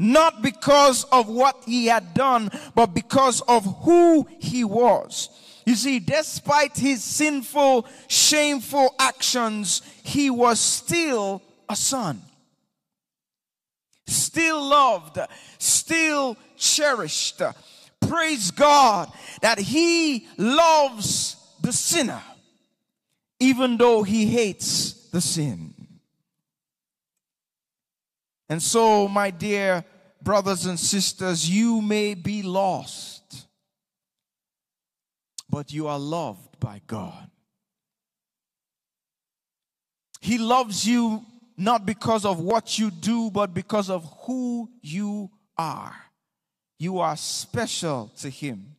[0.01, 5.29] Not because of what he had done, but because of who he was.
[5.63, 12.23] You see, despite his sinful, shameful actions, he was still a son.
[14.07, 15.19] Still loved,
[15.59, 17.43] still cherished.
[17.99, 19.11] Praise God
[19.43, 22.23] that he loves the sinner,
[23.39, 25.75] even though he hates the sin.
[28.51, 29.83] And so, my dear
[30.21, 33.21] brothers and sisters, you may be lost
[35.51, 37.29] but you are loved by God.
[40.21, 41.25] He loves you
[41.57, 45.93] not because of what you do, but because of who you are.
[46.79, 48.75] You are special to Him.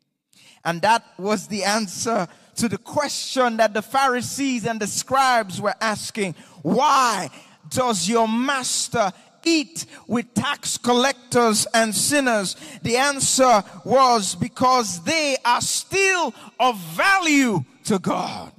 [0.65, 5.75] And that was the answer to the question that the Pharisees and the scribes were
[5.81, 7.29] asking Why
[7.69, 9.13] does your master
[9.45, 12.57] eat with tax collectors and sinners?
[12.83, 18.53] The answer was because they are still of value to God.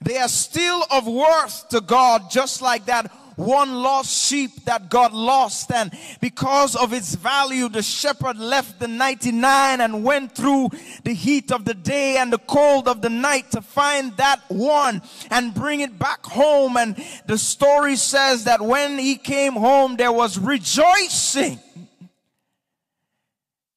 [0.00, 5.14] They are still of worth to God, just like that one lost sheep that got
[5.14, 5.70] lost.
[5.70, 10.70] And because of its value, the shepherd left the 99 and went through
[11.04, 15.02] the heat of the day and the cold of the night to find that one
[15.30, 16.76] and bring it back home.
[16.76, 21.60] And the story says that when he came home, there was rejoicing.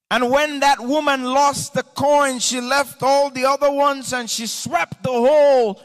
[0.09, 4.45] And when that woman lost the coin, she left all the other ones and she
[4.47, 5.81] swept the whole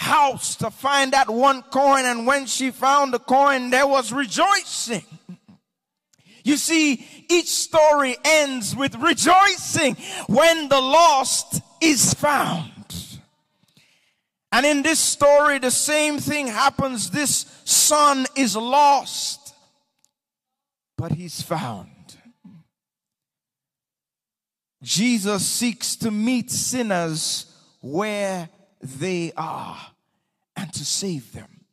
[0.00, 2.06] house to find that one coin.
[2.06, 5.04] And when she found the coin, there was rejoicing.
[6.42, 9.96] You see, each story ends with rejoicing
[10.26, 12.72] when the lost is found.
[14.50, 17.10] And in this story, the same thing happens.
[17.10, 19.54] This son is lost,
[20.96, 21.88] but he's found.
[24.82, 28.48] Jesus seeks to meet sinners where
[28.80, 29.78] they are
[30.56, 31.64] and to save them.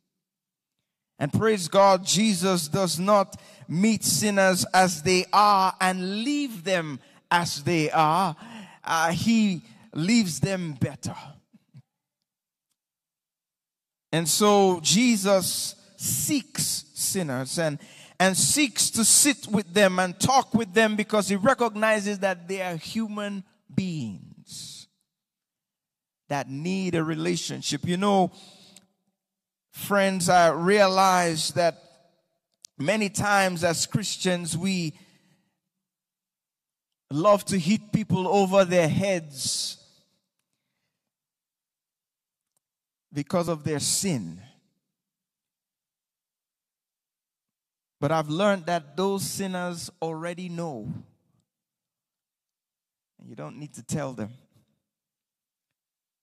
[1.18, 7.00] And praise God, Jesus does not meet sinners as they are and leave them
[7.30, 8.36] as they are.
[8.84, 11.16] Uh, he leaves them better.
[14.12, 17.78] And so Jesus seeks sinners and,
[18.20, 22.62] and seeks to sit with them and talk with them because he recognizes that they
[22.62, 23.44] are human
[23.74, 24.27] beings
[26.28, 27.86] that need a relationship.
[27.86, 28.32] You know,
[29.72, 31.82] friends, I realize that
[32.78, 34.94] many times as Christians we
[37.10, 39.78] love to hit people over their heads
[43.12, 44.40] because of their sin.
[48.00, 50.92] But I've learned that those sinners already know.
[53.18, 54.30] And you don't need to tell them.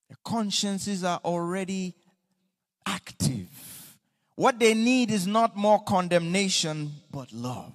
[0.09, 1.95] Their consciences are already
[2.85, 3.47] active.
[4.35, 7.73] What they need is not more condemnation, but love.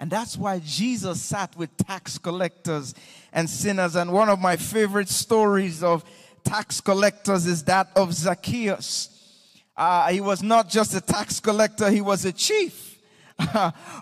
[0.00, 2.94] And that's why Jesus sat with tax collectors
[3.32, 3.96] and sinners.
[3.96, 6.04] And one of my favorite stories of
[6.44, 9.14] tax collectors is that of Zacchaeus.
[9.76, 12.98] Uh, he was not just a tax collector, he was a chief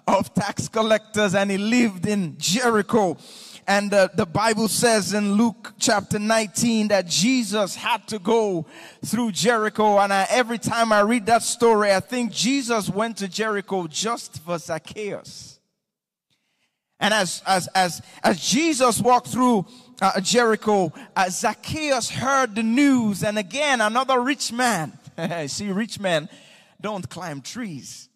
[0.06, 3.16] of tax collectors and he lived in Jericho.
[3.68, 8.64] And uh, the Bible says in Luke chapter 19 that Jesus had to go
[9.04, 9.98] through Jericho.
[9.98, 14.40] And I, every time I read that story, I think Jesus went to Jericho just
[14.42, 15.58] for Zacchaeus.
[17.00, 19.66] And as, as, as, as Jesus walked through
[20.00, 23.24] uh, Jericho, uh, Zacchaeus heard the news.
[23.24, 24.96] And again, another rich man.
[25.48, 26.28] See, rich men
[26.80, 28.08] don't climb trees.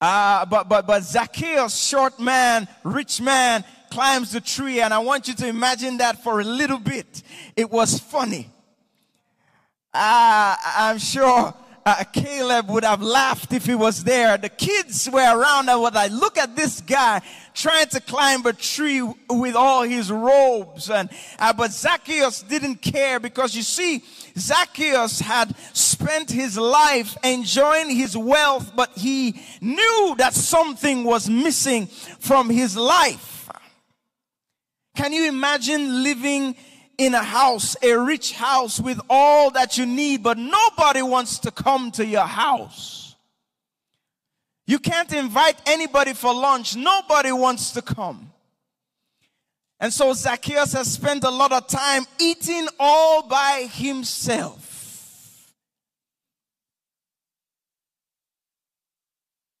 [0.00, 4.80] Uh, but, but, but Zacchaeus, short man, rich man, climbs the tree.
[4.80, 7.22] And I want you to imagine that for a little bit.
[7.56, 8.50] It was funny.
[9.92, 11.52] Uh, I'm sure
[11.86, 14.36] uh, Caleb would have laughed if he was there.
[14.36, 17.22] The kids were around and were like, look at this guy
[17.54, 20.90] trying to climb a tree with all his robes.
[20.90, 24.04] And, uh, but Zacchaeus didn't care because you see,
[24.36, 31.86] Zacchaeus had spent his life enjoying his wealth, but he knew that something was missing
[31.86, 33.48] from his life.
[34.96, 36.56] Can you imagine living
[37.00, 41.50] in a house, a rich house with all that you need, but nobody wants to
[41.50, 43.16] come to your house.
[44.66, 46.76] You can't invite anybody for lunch.
[46.76, 48.30] Nobody wants to come.
[49.80, 55.50] And so Zacchaeus has spent a lot of time eating all by himself.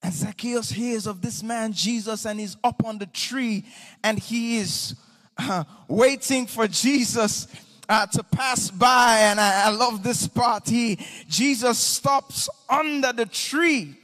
[0.02, 3.64] And Zacchaeus hears of this man, Jesus, and he's up on the tree
[4.04, 4.94] and he is
[5.40, 7.48] uh, waiting for Jesus
[7.88, 9.18] uh, to pass by.
[9.20, 10.68] And I, I, love this part.
[10.68, 13.96] He, Jesus stops under the tree,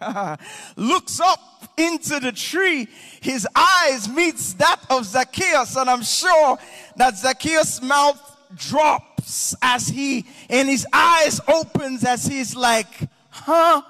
[0.76, 2.88] looks up into the tree.
[3.20, 5.76] His eyes meets that of Zacchaeus.
[5.76, 6.58] And I'm sure
[6.96, 8.20] that Zacchaeus' mouth
[8.54, 12.86] drops as he, and his eyes opens as he's like,
[13.30, 13.82] huh?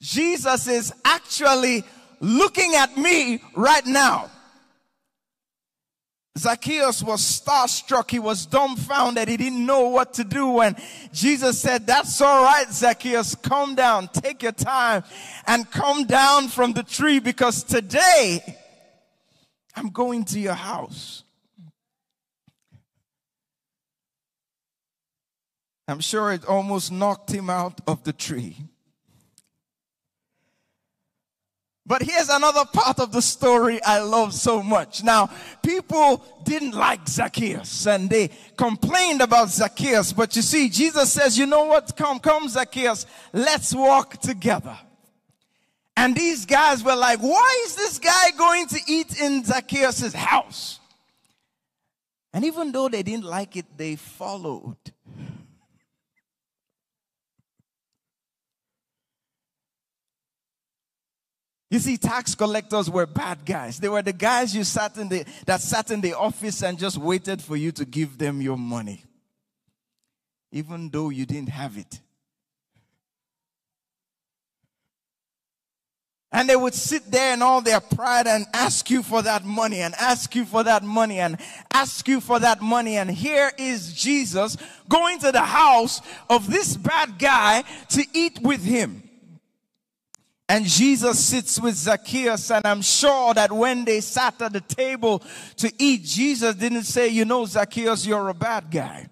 [0.00, 1.84] Jesus is actually
[2.20, 4.30] looking at me right now.
[6.38, 8.10] Zacchaeus was starstruck.
[8.10, 9.28] He was dumbfounded.
[9.28, 10.60] He didn't know what to do.
[10.60, 10.76] And
[11.12, 13.34] Jesus said, That's all right, Zacchaeus.
[13.34, 14.08] Come down.
[14.08, 15.02] Take your time
[15.46, 18.56] and come down from the tree because today
[19.74, 21.24] I'm going to your house.
[25.88, 28.56] I'm sure it almost knocked him out of the tree.
[31.90, 35.02] But here's another part of the story I love so much.
[35.02, 35.28] Now,
[35.60, 40.12] people didn't like Zacchaeus and they complained about Zacchaeus.
[40.12, 41.96] But you see, Jesus says, you know what?
[41.96, 43.06] Come, come, Zacchaeus.
[43.32, 44.78] Let's walk together.
[45.96, 50.78] And these guys were like, why is this guy going to eat in Zacchaeus' house?
[52.32, 54.76] And even though they didn't like it, they followed.
[61.70, 63.78] You see, tax collectors were bad guys.
[63.78, 66.98] They were the guys you sat in the, that sat in the office and just
[66.98, 69.04] waited for you to give them your money,
[70.50, 72.00] even though you didn't have it.
[76.32, 79.80] And they would sit there in all their pride and ask you for that money
[79.80, 81.36] and ask you for that money and
[81.72, 82.96] ask you for that money.
[82.96, 84.56] And here is Jesus
[84.88, 89.09] going to the house of this bad guy to eat with him.
[90.50, 95.22] And Jesus sits with Zacchaeus, and I'm sure that when they sat at the table
[95.58, 99.06] to eat, Jesus didn't say, You know, Zacchaeus, you're a bad guy.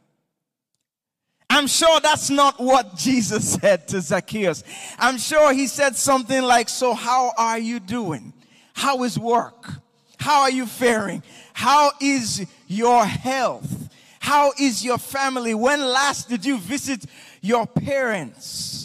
[1.48, 4.64] I'm sure that's not what Jesus said to Zacchaeus.
[4.98, 8.32] I'm sure he said something like, So, how are you doing?
[8.74, 9.74] How is work?
[10.18, 11.22] How are you faring?
[11.52, 13.94] How is your health?
[14.18, 15.54] How is your family?
[15.54, 17.04] When last did you visit
[17.42, 18.77] your parents?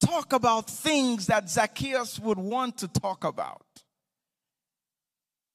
[0.00, 3.62] Talk about things that Zacchaeus would want to talk about.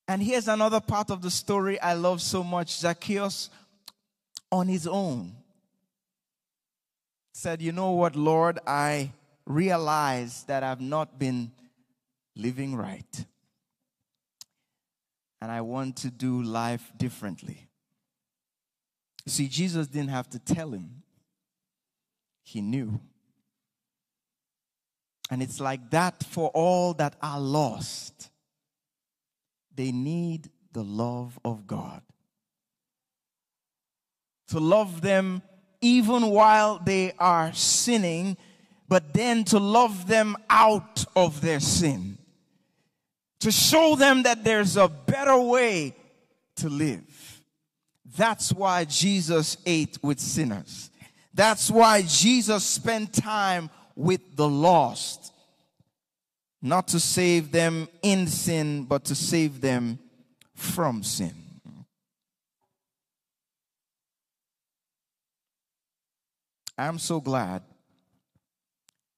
[0.08, 3.50] And here's another part of the story I love so much Zacchaeus
[4.52, 5.34] on his own
[7.36, 8.60] said, You know what, Lord?
[8.66, 9.12] I
[9.46, 11.52] realize that I've not been
[12.36, 13.26] living right.
[15.42, 17.68] And I want to do life differently.
[19.28, 21.04] See, Jesus didn't have to tell him,
[22.44, 23.00] he knew.
[25.30, 28.30] And it's like that for all that are lost.
[29.76, 32.02] They need the love of God.
[34.50, 35.42] To love them
[35.82, 38.38] even while they are sinning,
[38.88, 42.18] but then to love them out of their sin.
[43.42, 45.96] To show them that there's a better way
[46.58, 47.44] to live.
[48.18, 50.90] That's why Jesus ate with sinners.
[51.34, 55.32] That's why Jesus spent time with the lost.
[56.62, 60.00] Not to save them in sin, but to save them
[60.56, 61.34] from sin.
[66.78, 67.64] I'm so glad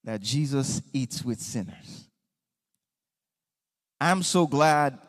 [0.03, 2.07] that Jesus eats with sinners.
[3.99, 4.99] I'm so glad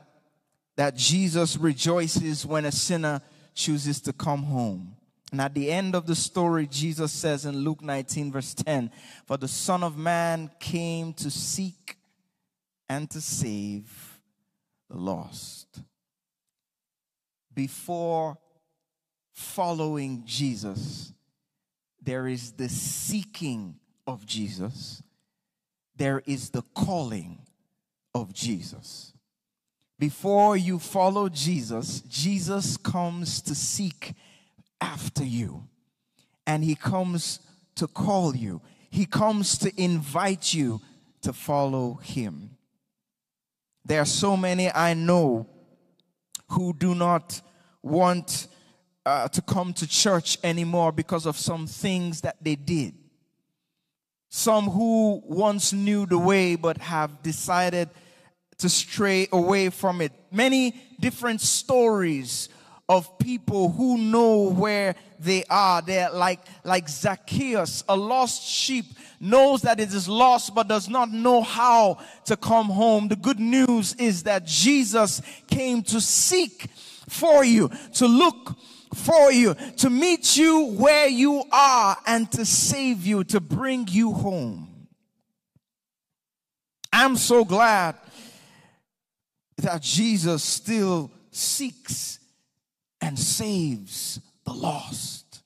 [0.77, 3.21] that Jesus rejoices when a sinner
[3.55, 4.98] chooses to come home.
[5.31, 8.91] And at the end of the story, Jesus says in Luke 19, verse 10
[9.27, 11.97] For the Son of Man came to seek
[12.89, 14.21] and to save
[14.89, 15.83] the lost.
[17.55, 18.39] Before
[19.33, 21.13] following Jesus,
[22.01, 23.77] there is the seeking
[24.07, 25.03] of Jesus,
[25.95, 27.41] there is the calling
[28.15, 29.13] of Jesus.
[29.99, 34.15] Before you follow Jesus, Jesus comes to seek
[34.81, 35.65] after you,
[36.47, 37.41] and he comes
[37.77, 38.61] to call you,
[38.91, 40.81] he comes to invite you
[41.23, 42.51] to follow him.
[43.85, 45.47] There are so many I know
[46.51, 47.41] who do not
[47.83, 48.49] want
[49.05, 52.95] uh, to come to church anymore because of some things that they did.
[54.29, 57.89] Some who once knew the way but have decided
[58.59, 60.13] to stray away from it.
[60.31, 62.49] Many different stories
[62.89, 65.83] of people who know where they are.
[65.83, 68.87] They're like, like Zacchaeus, a lost sheep,
[69.21, 73.09] knows that it is lost but does not know how to come home.
[73.09, 76.69] The good news is that Jesus came to seek
[77.09, 78.57] for you, to look
[78.95, 84.13] for you, to meet you where you are, and to save you, to bring you
[84.13, 84.87] home.
[86.91, 87.97] I'm so glad
[89.59, 92.18] that Jesus still seeks
[93.01, 95.43] and saves the lost.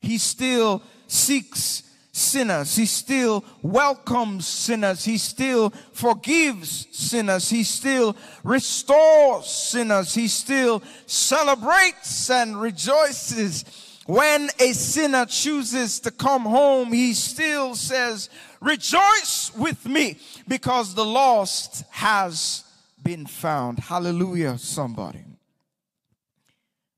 [0.00, 1.82] He still seeks
[2.12, 2.76] sinners.
[2.76, 5.04] He still welcomes sinners.
[5.04, 7.48] He still forgives sinners.
[7.48, 10.14] He still restores sinners.
[10.14, 13.64] He still celebrates and rejoices.
[14.06, 18.30] When a sinner chooses to come home, he still says,
[18.60, 20.18] rejoice with me
[20.48, 22.64] because the lost has
[23.02, 23.78] been found.
[23.78, 25.24] Hallelujah, somebody.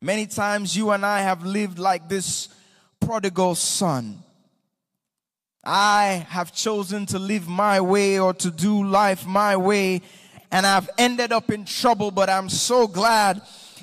[0.00, 2.48] Many times you and I have lived like this
[3.00, 4.22] prodigal son
[5.62, 10.00] I have chosen to live my way or to do life my way,
[10.50, 13.42] and I've ended up in trouble, but I'm so glad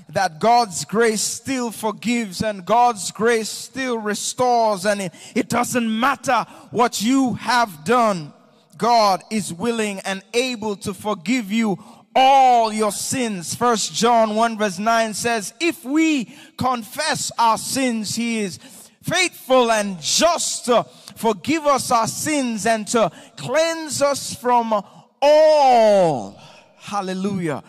[0.10, 6.46] that God's grace still forgives and God's grace still restores, and it, it doesn't matter
[6.72, 8.34] what you have done.
[8.76, 11.78] God is willing and able to forgive you
[12.20, 13.54] all your sins.
[13.54, 18.58] First John 1 verse 9 says, if we confess our sins, he is
[19.04, 20.84] faithful and just to
[21.16, 24.84] forgive us our sins and to cleanse us from
[25.22, 26.42] all,
[26.78, 27.64] hallelujah,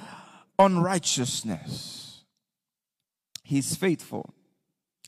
[0.59, 2.25] unrighteousness.
[3.45, 4.35] He's faithful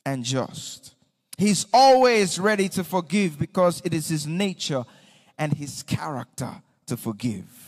[0.04, 0.94] and just.
[1.38, 4.84] He's always ready to forgive because it is his nature
[5.38, 7.59] and his character to forgive.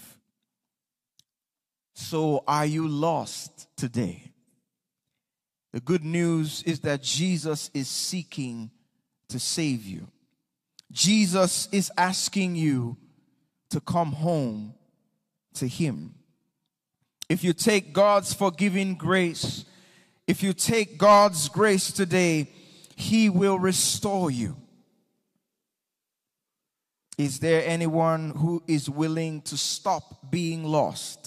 [1.94, 4.32] So, are you lost today?
[5.72, 8.70] The good news is that Jesus is seeking
[9.28, 10.08] to save you.
[10.90, 12.96] Jesus is asking you
[13.70, 14.74] to come home
[15.54, 16.14] to Him.
[17.28, 19.64] If you take God's forgiving grace,
[20.26, 22.50] if you take God's grace today,
[22.96, 24.56] He will restore you.
[27.16, 31.21] Is there anyone who is willing to stop being lost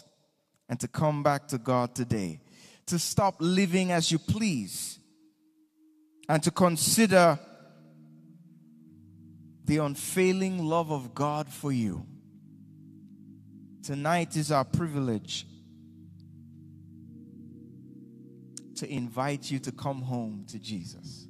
[0.69, 2.39] and to come back to God today?
[2.87, 4.99] to stop living as you please
[6.29, 7.39] and to consider
[9.65, 12.05] the unfailing love of God for you.
[13.83, 15.47] Tonight is our privilege
[18.75, 21.27] to invite you to come home to Jesus.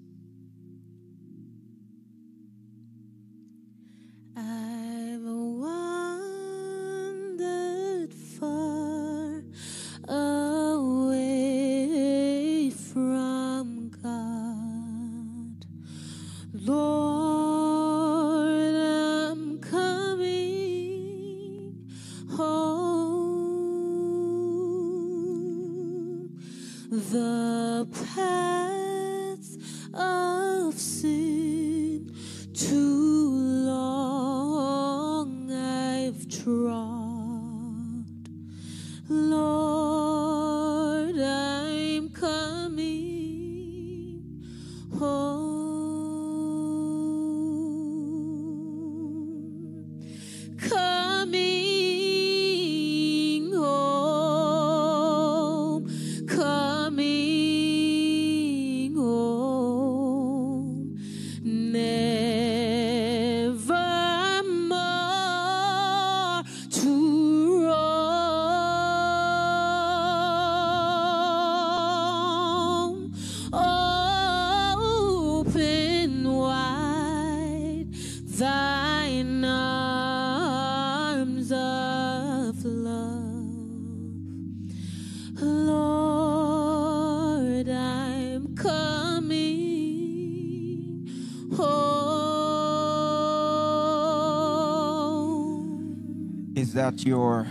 [96.98, 97.46] Your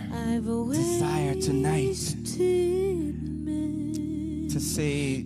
[0.71, 1.95] desire tonight
[4.49, 5.23] to say,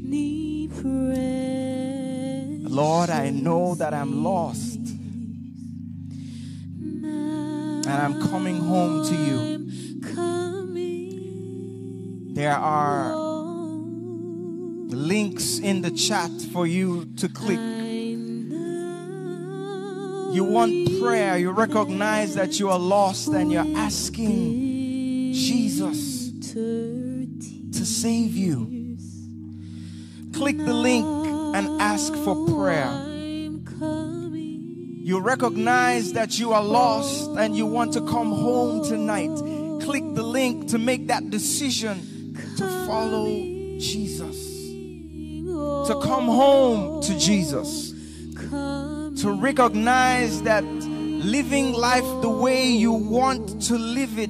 [2.64, 4.78] Lord, I know that I'm lost
[7.02, 9.58] and I'm coming home to you.
[12.36, 13.16] There are
[14.96, 17.79] links in the chat for you to click.
[20.32, 28.36] You want prayer, you recognize that you are lost and you're asking Jesus to save
[28.36, 28.98] you.
[30.34, 31.06] Click the link
[31.56, 33.06] and ask for prayer.
[35.02, 39.36] You recognize that you are lost and you want to come home tonight.
[39.84, 43.26] Click the link to make that decision to follow
[43.80, 44.68] Jesus,
[45.88, 47.89] to come home to Jesus,
[49.22, 54.30] to recognize that living life the way you want to live it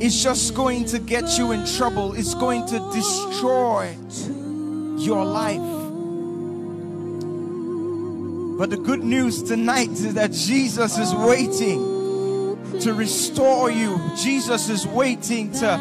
[0.00, 3.96] is just going to get you in trouble, it's going to destroy
[4.96, 5.58] your life.
[8.58, 11.80] But the good news tonight is that Jesus is waiting
[12.80, 13.98] to restore you.
[14.16, 15.74] Jesus is waiting to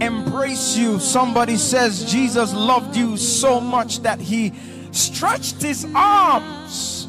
[0.00, 1.00] embrace you.
[1.00, 4.52] Somebody says Jesus loved you so much that he
[4.92, 7.01] stretched his arms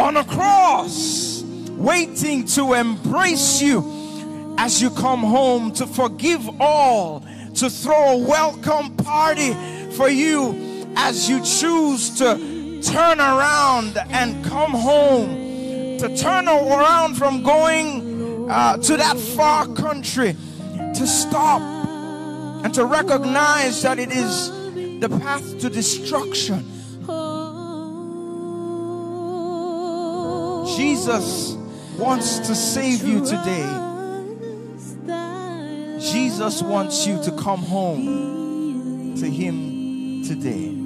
[0.00, 1.42] on a cross,
[1.76, 7.20] waiting to embrace you as you come home, to forgive all,
[7.54, 9.52] to throw a welcome party
[9.92, 17.42] for you as you choose to turn around and come home, to turn around from
[17.42, 20.34] going uh, to that far country,
[20.94, 21.60] to stop
[22.64, 24.50] and to recognize that it is
[25.00, 26.79] the path to destruction.
[30.76, 31.56] Jesus
[31.96, 33.68] wants to save you today.
[36.00, 40.76] Jesus wants you to come home to Him today.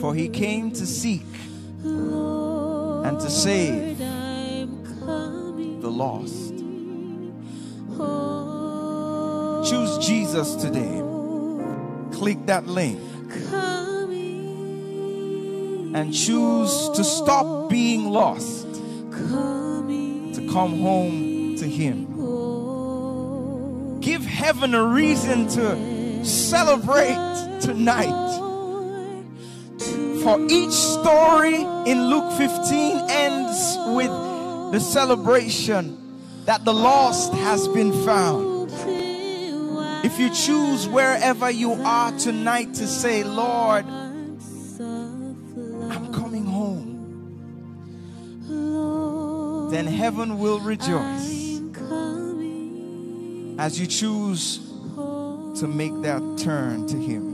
[0.00, 1.26] For He came to seek
[1.84, 6.54] and to save the lost.
[9.68, 11.02] Choose Jesus today.
[12.12, 13.00] Click that link
[15.94, 18.66] and choose to stop being lost,
[19.12, 22.06] to come home to Him.
[24.00, 28.40] Give heaven a reason to celebrate tonight.
[30.22, 31.56] For each story
[31.86, 34.10] in Luke 15 ends with
[34.72, 35.98] the celebration
[36.46, 38.70] that the lost has been found.
[40.04, 43.86] If you choose wherever you are tonight to say, Lord,
[49.74, 51.60] then heaven will rejoice
[53.58, 54.58] as you choose
[55.58, 57.33] to make that turn to Him.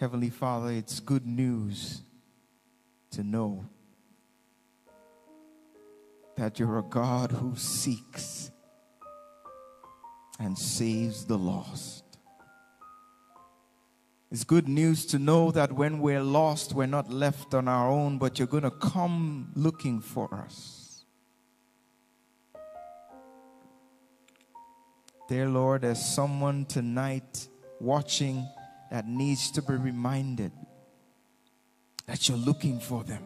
[0.00, 2.02] Heavenly Father, it's good news
[3.10, 3.64] to know
[6.36, 8.52] that you're a God who seeks
[10.38, 12.04] and saves the lost.
[14.30, 18.18] It's good news to know that when we're lost, we're not left on our own,
[18.18, 21.04] but you're going to come looking for us.
[25.28, 27.48] Dear Lord, there's someone tonight
[27.80, 28.46] watching
[28.90, 30.52] that needs to be reminded
[32.06, 33.22] that you're looking for them,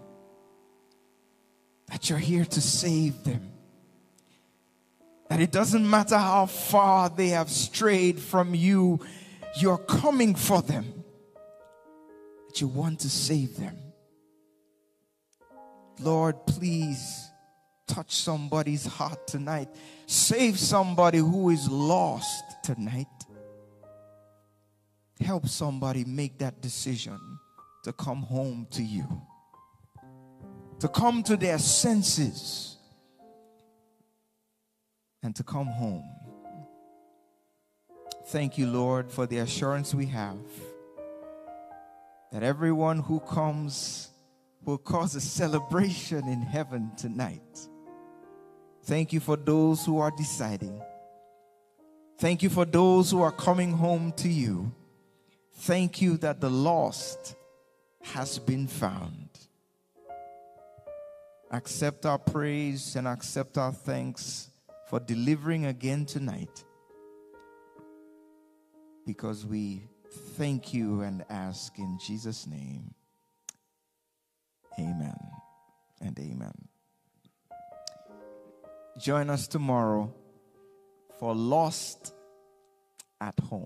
[1.88, 3.52] that you're here to save them,
[5.28, 9.00] that it doesn't matter how far they have strayed from you,
[9.60, 11.04] you're coming for them,
[12.48, 13.76] that you want to save them.
[16.00, 17.30] Lord, please
[17.86, 19.68] touch somebody's heart tonight.
[20.06, 23.06] Save somebody who is lost tonight.
[25.22, 27.18] Help somebody make that decision
[27.84, 29.06] to come home to you,
[30.80, 32.76] to come to their senses,
[35.22, 36.04] and to come home.
[38.26, 40.38] Thank you, Lord, for the assurance we have
[42.32, 44.08] that everyone who comes
[44.64, 47.68] will cause a celebration in heaven tonight.
[48.84, 50.80] Thank you for those who are deciding.
[52.18, 54.72] Thank you for those who are coming home to you.
[55.62, 57.36] Thank you that the lost
[58.02, 59.28] has been found.
[61.52, 64.50] Accept our praise and accept our thanks
[64.88, 66.64] for delivering again tonight
[69.06, 69.88] because we
[70.36, 72.92] thank you and ask in Jesus' name.
[74.80, 75.16] Amen
[76.00, 76.68] and amen.
[79.00, 80.12] Join us tomorrow
[81.20, 82.12] for Lost
[83.20, 83.60] at Home.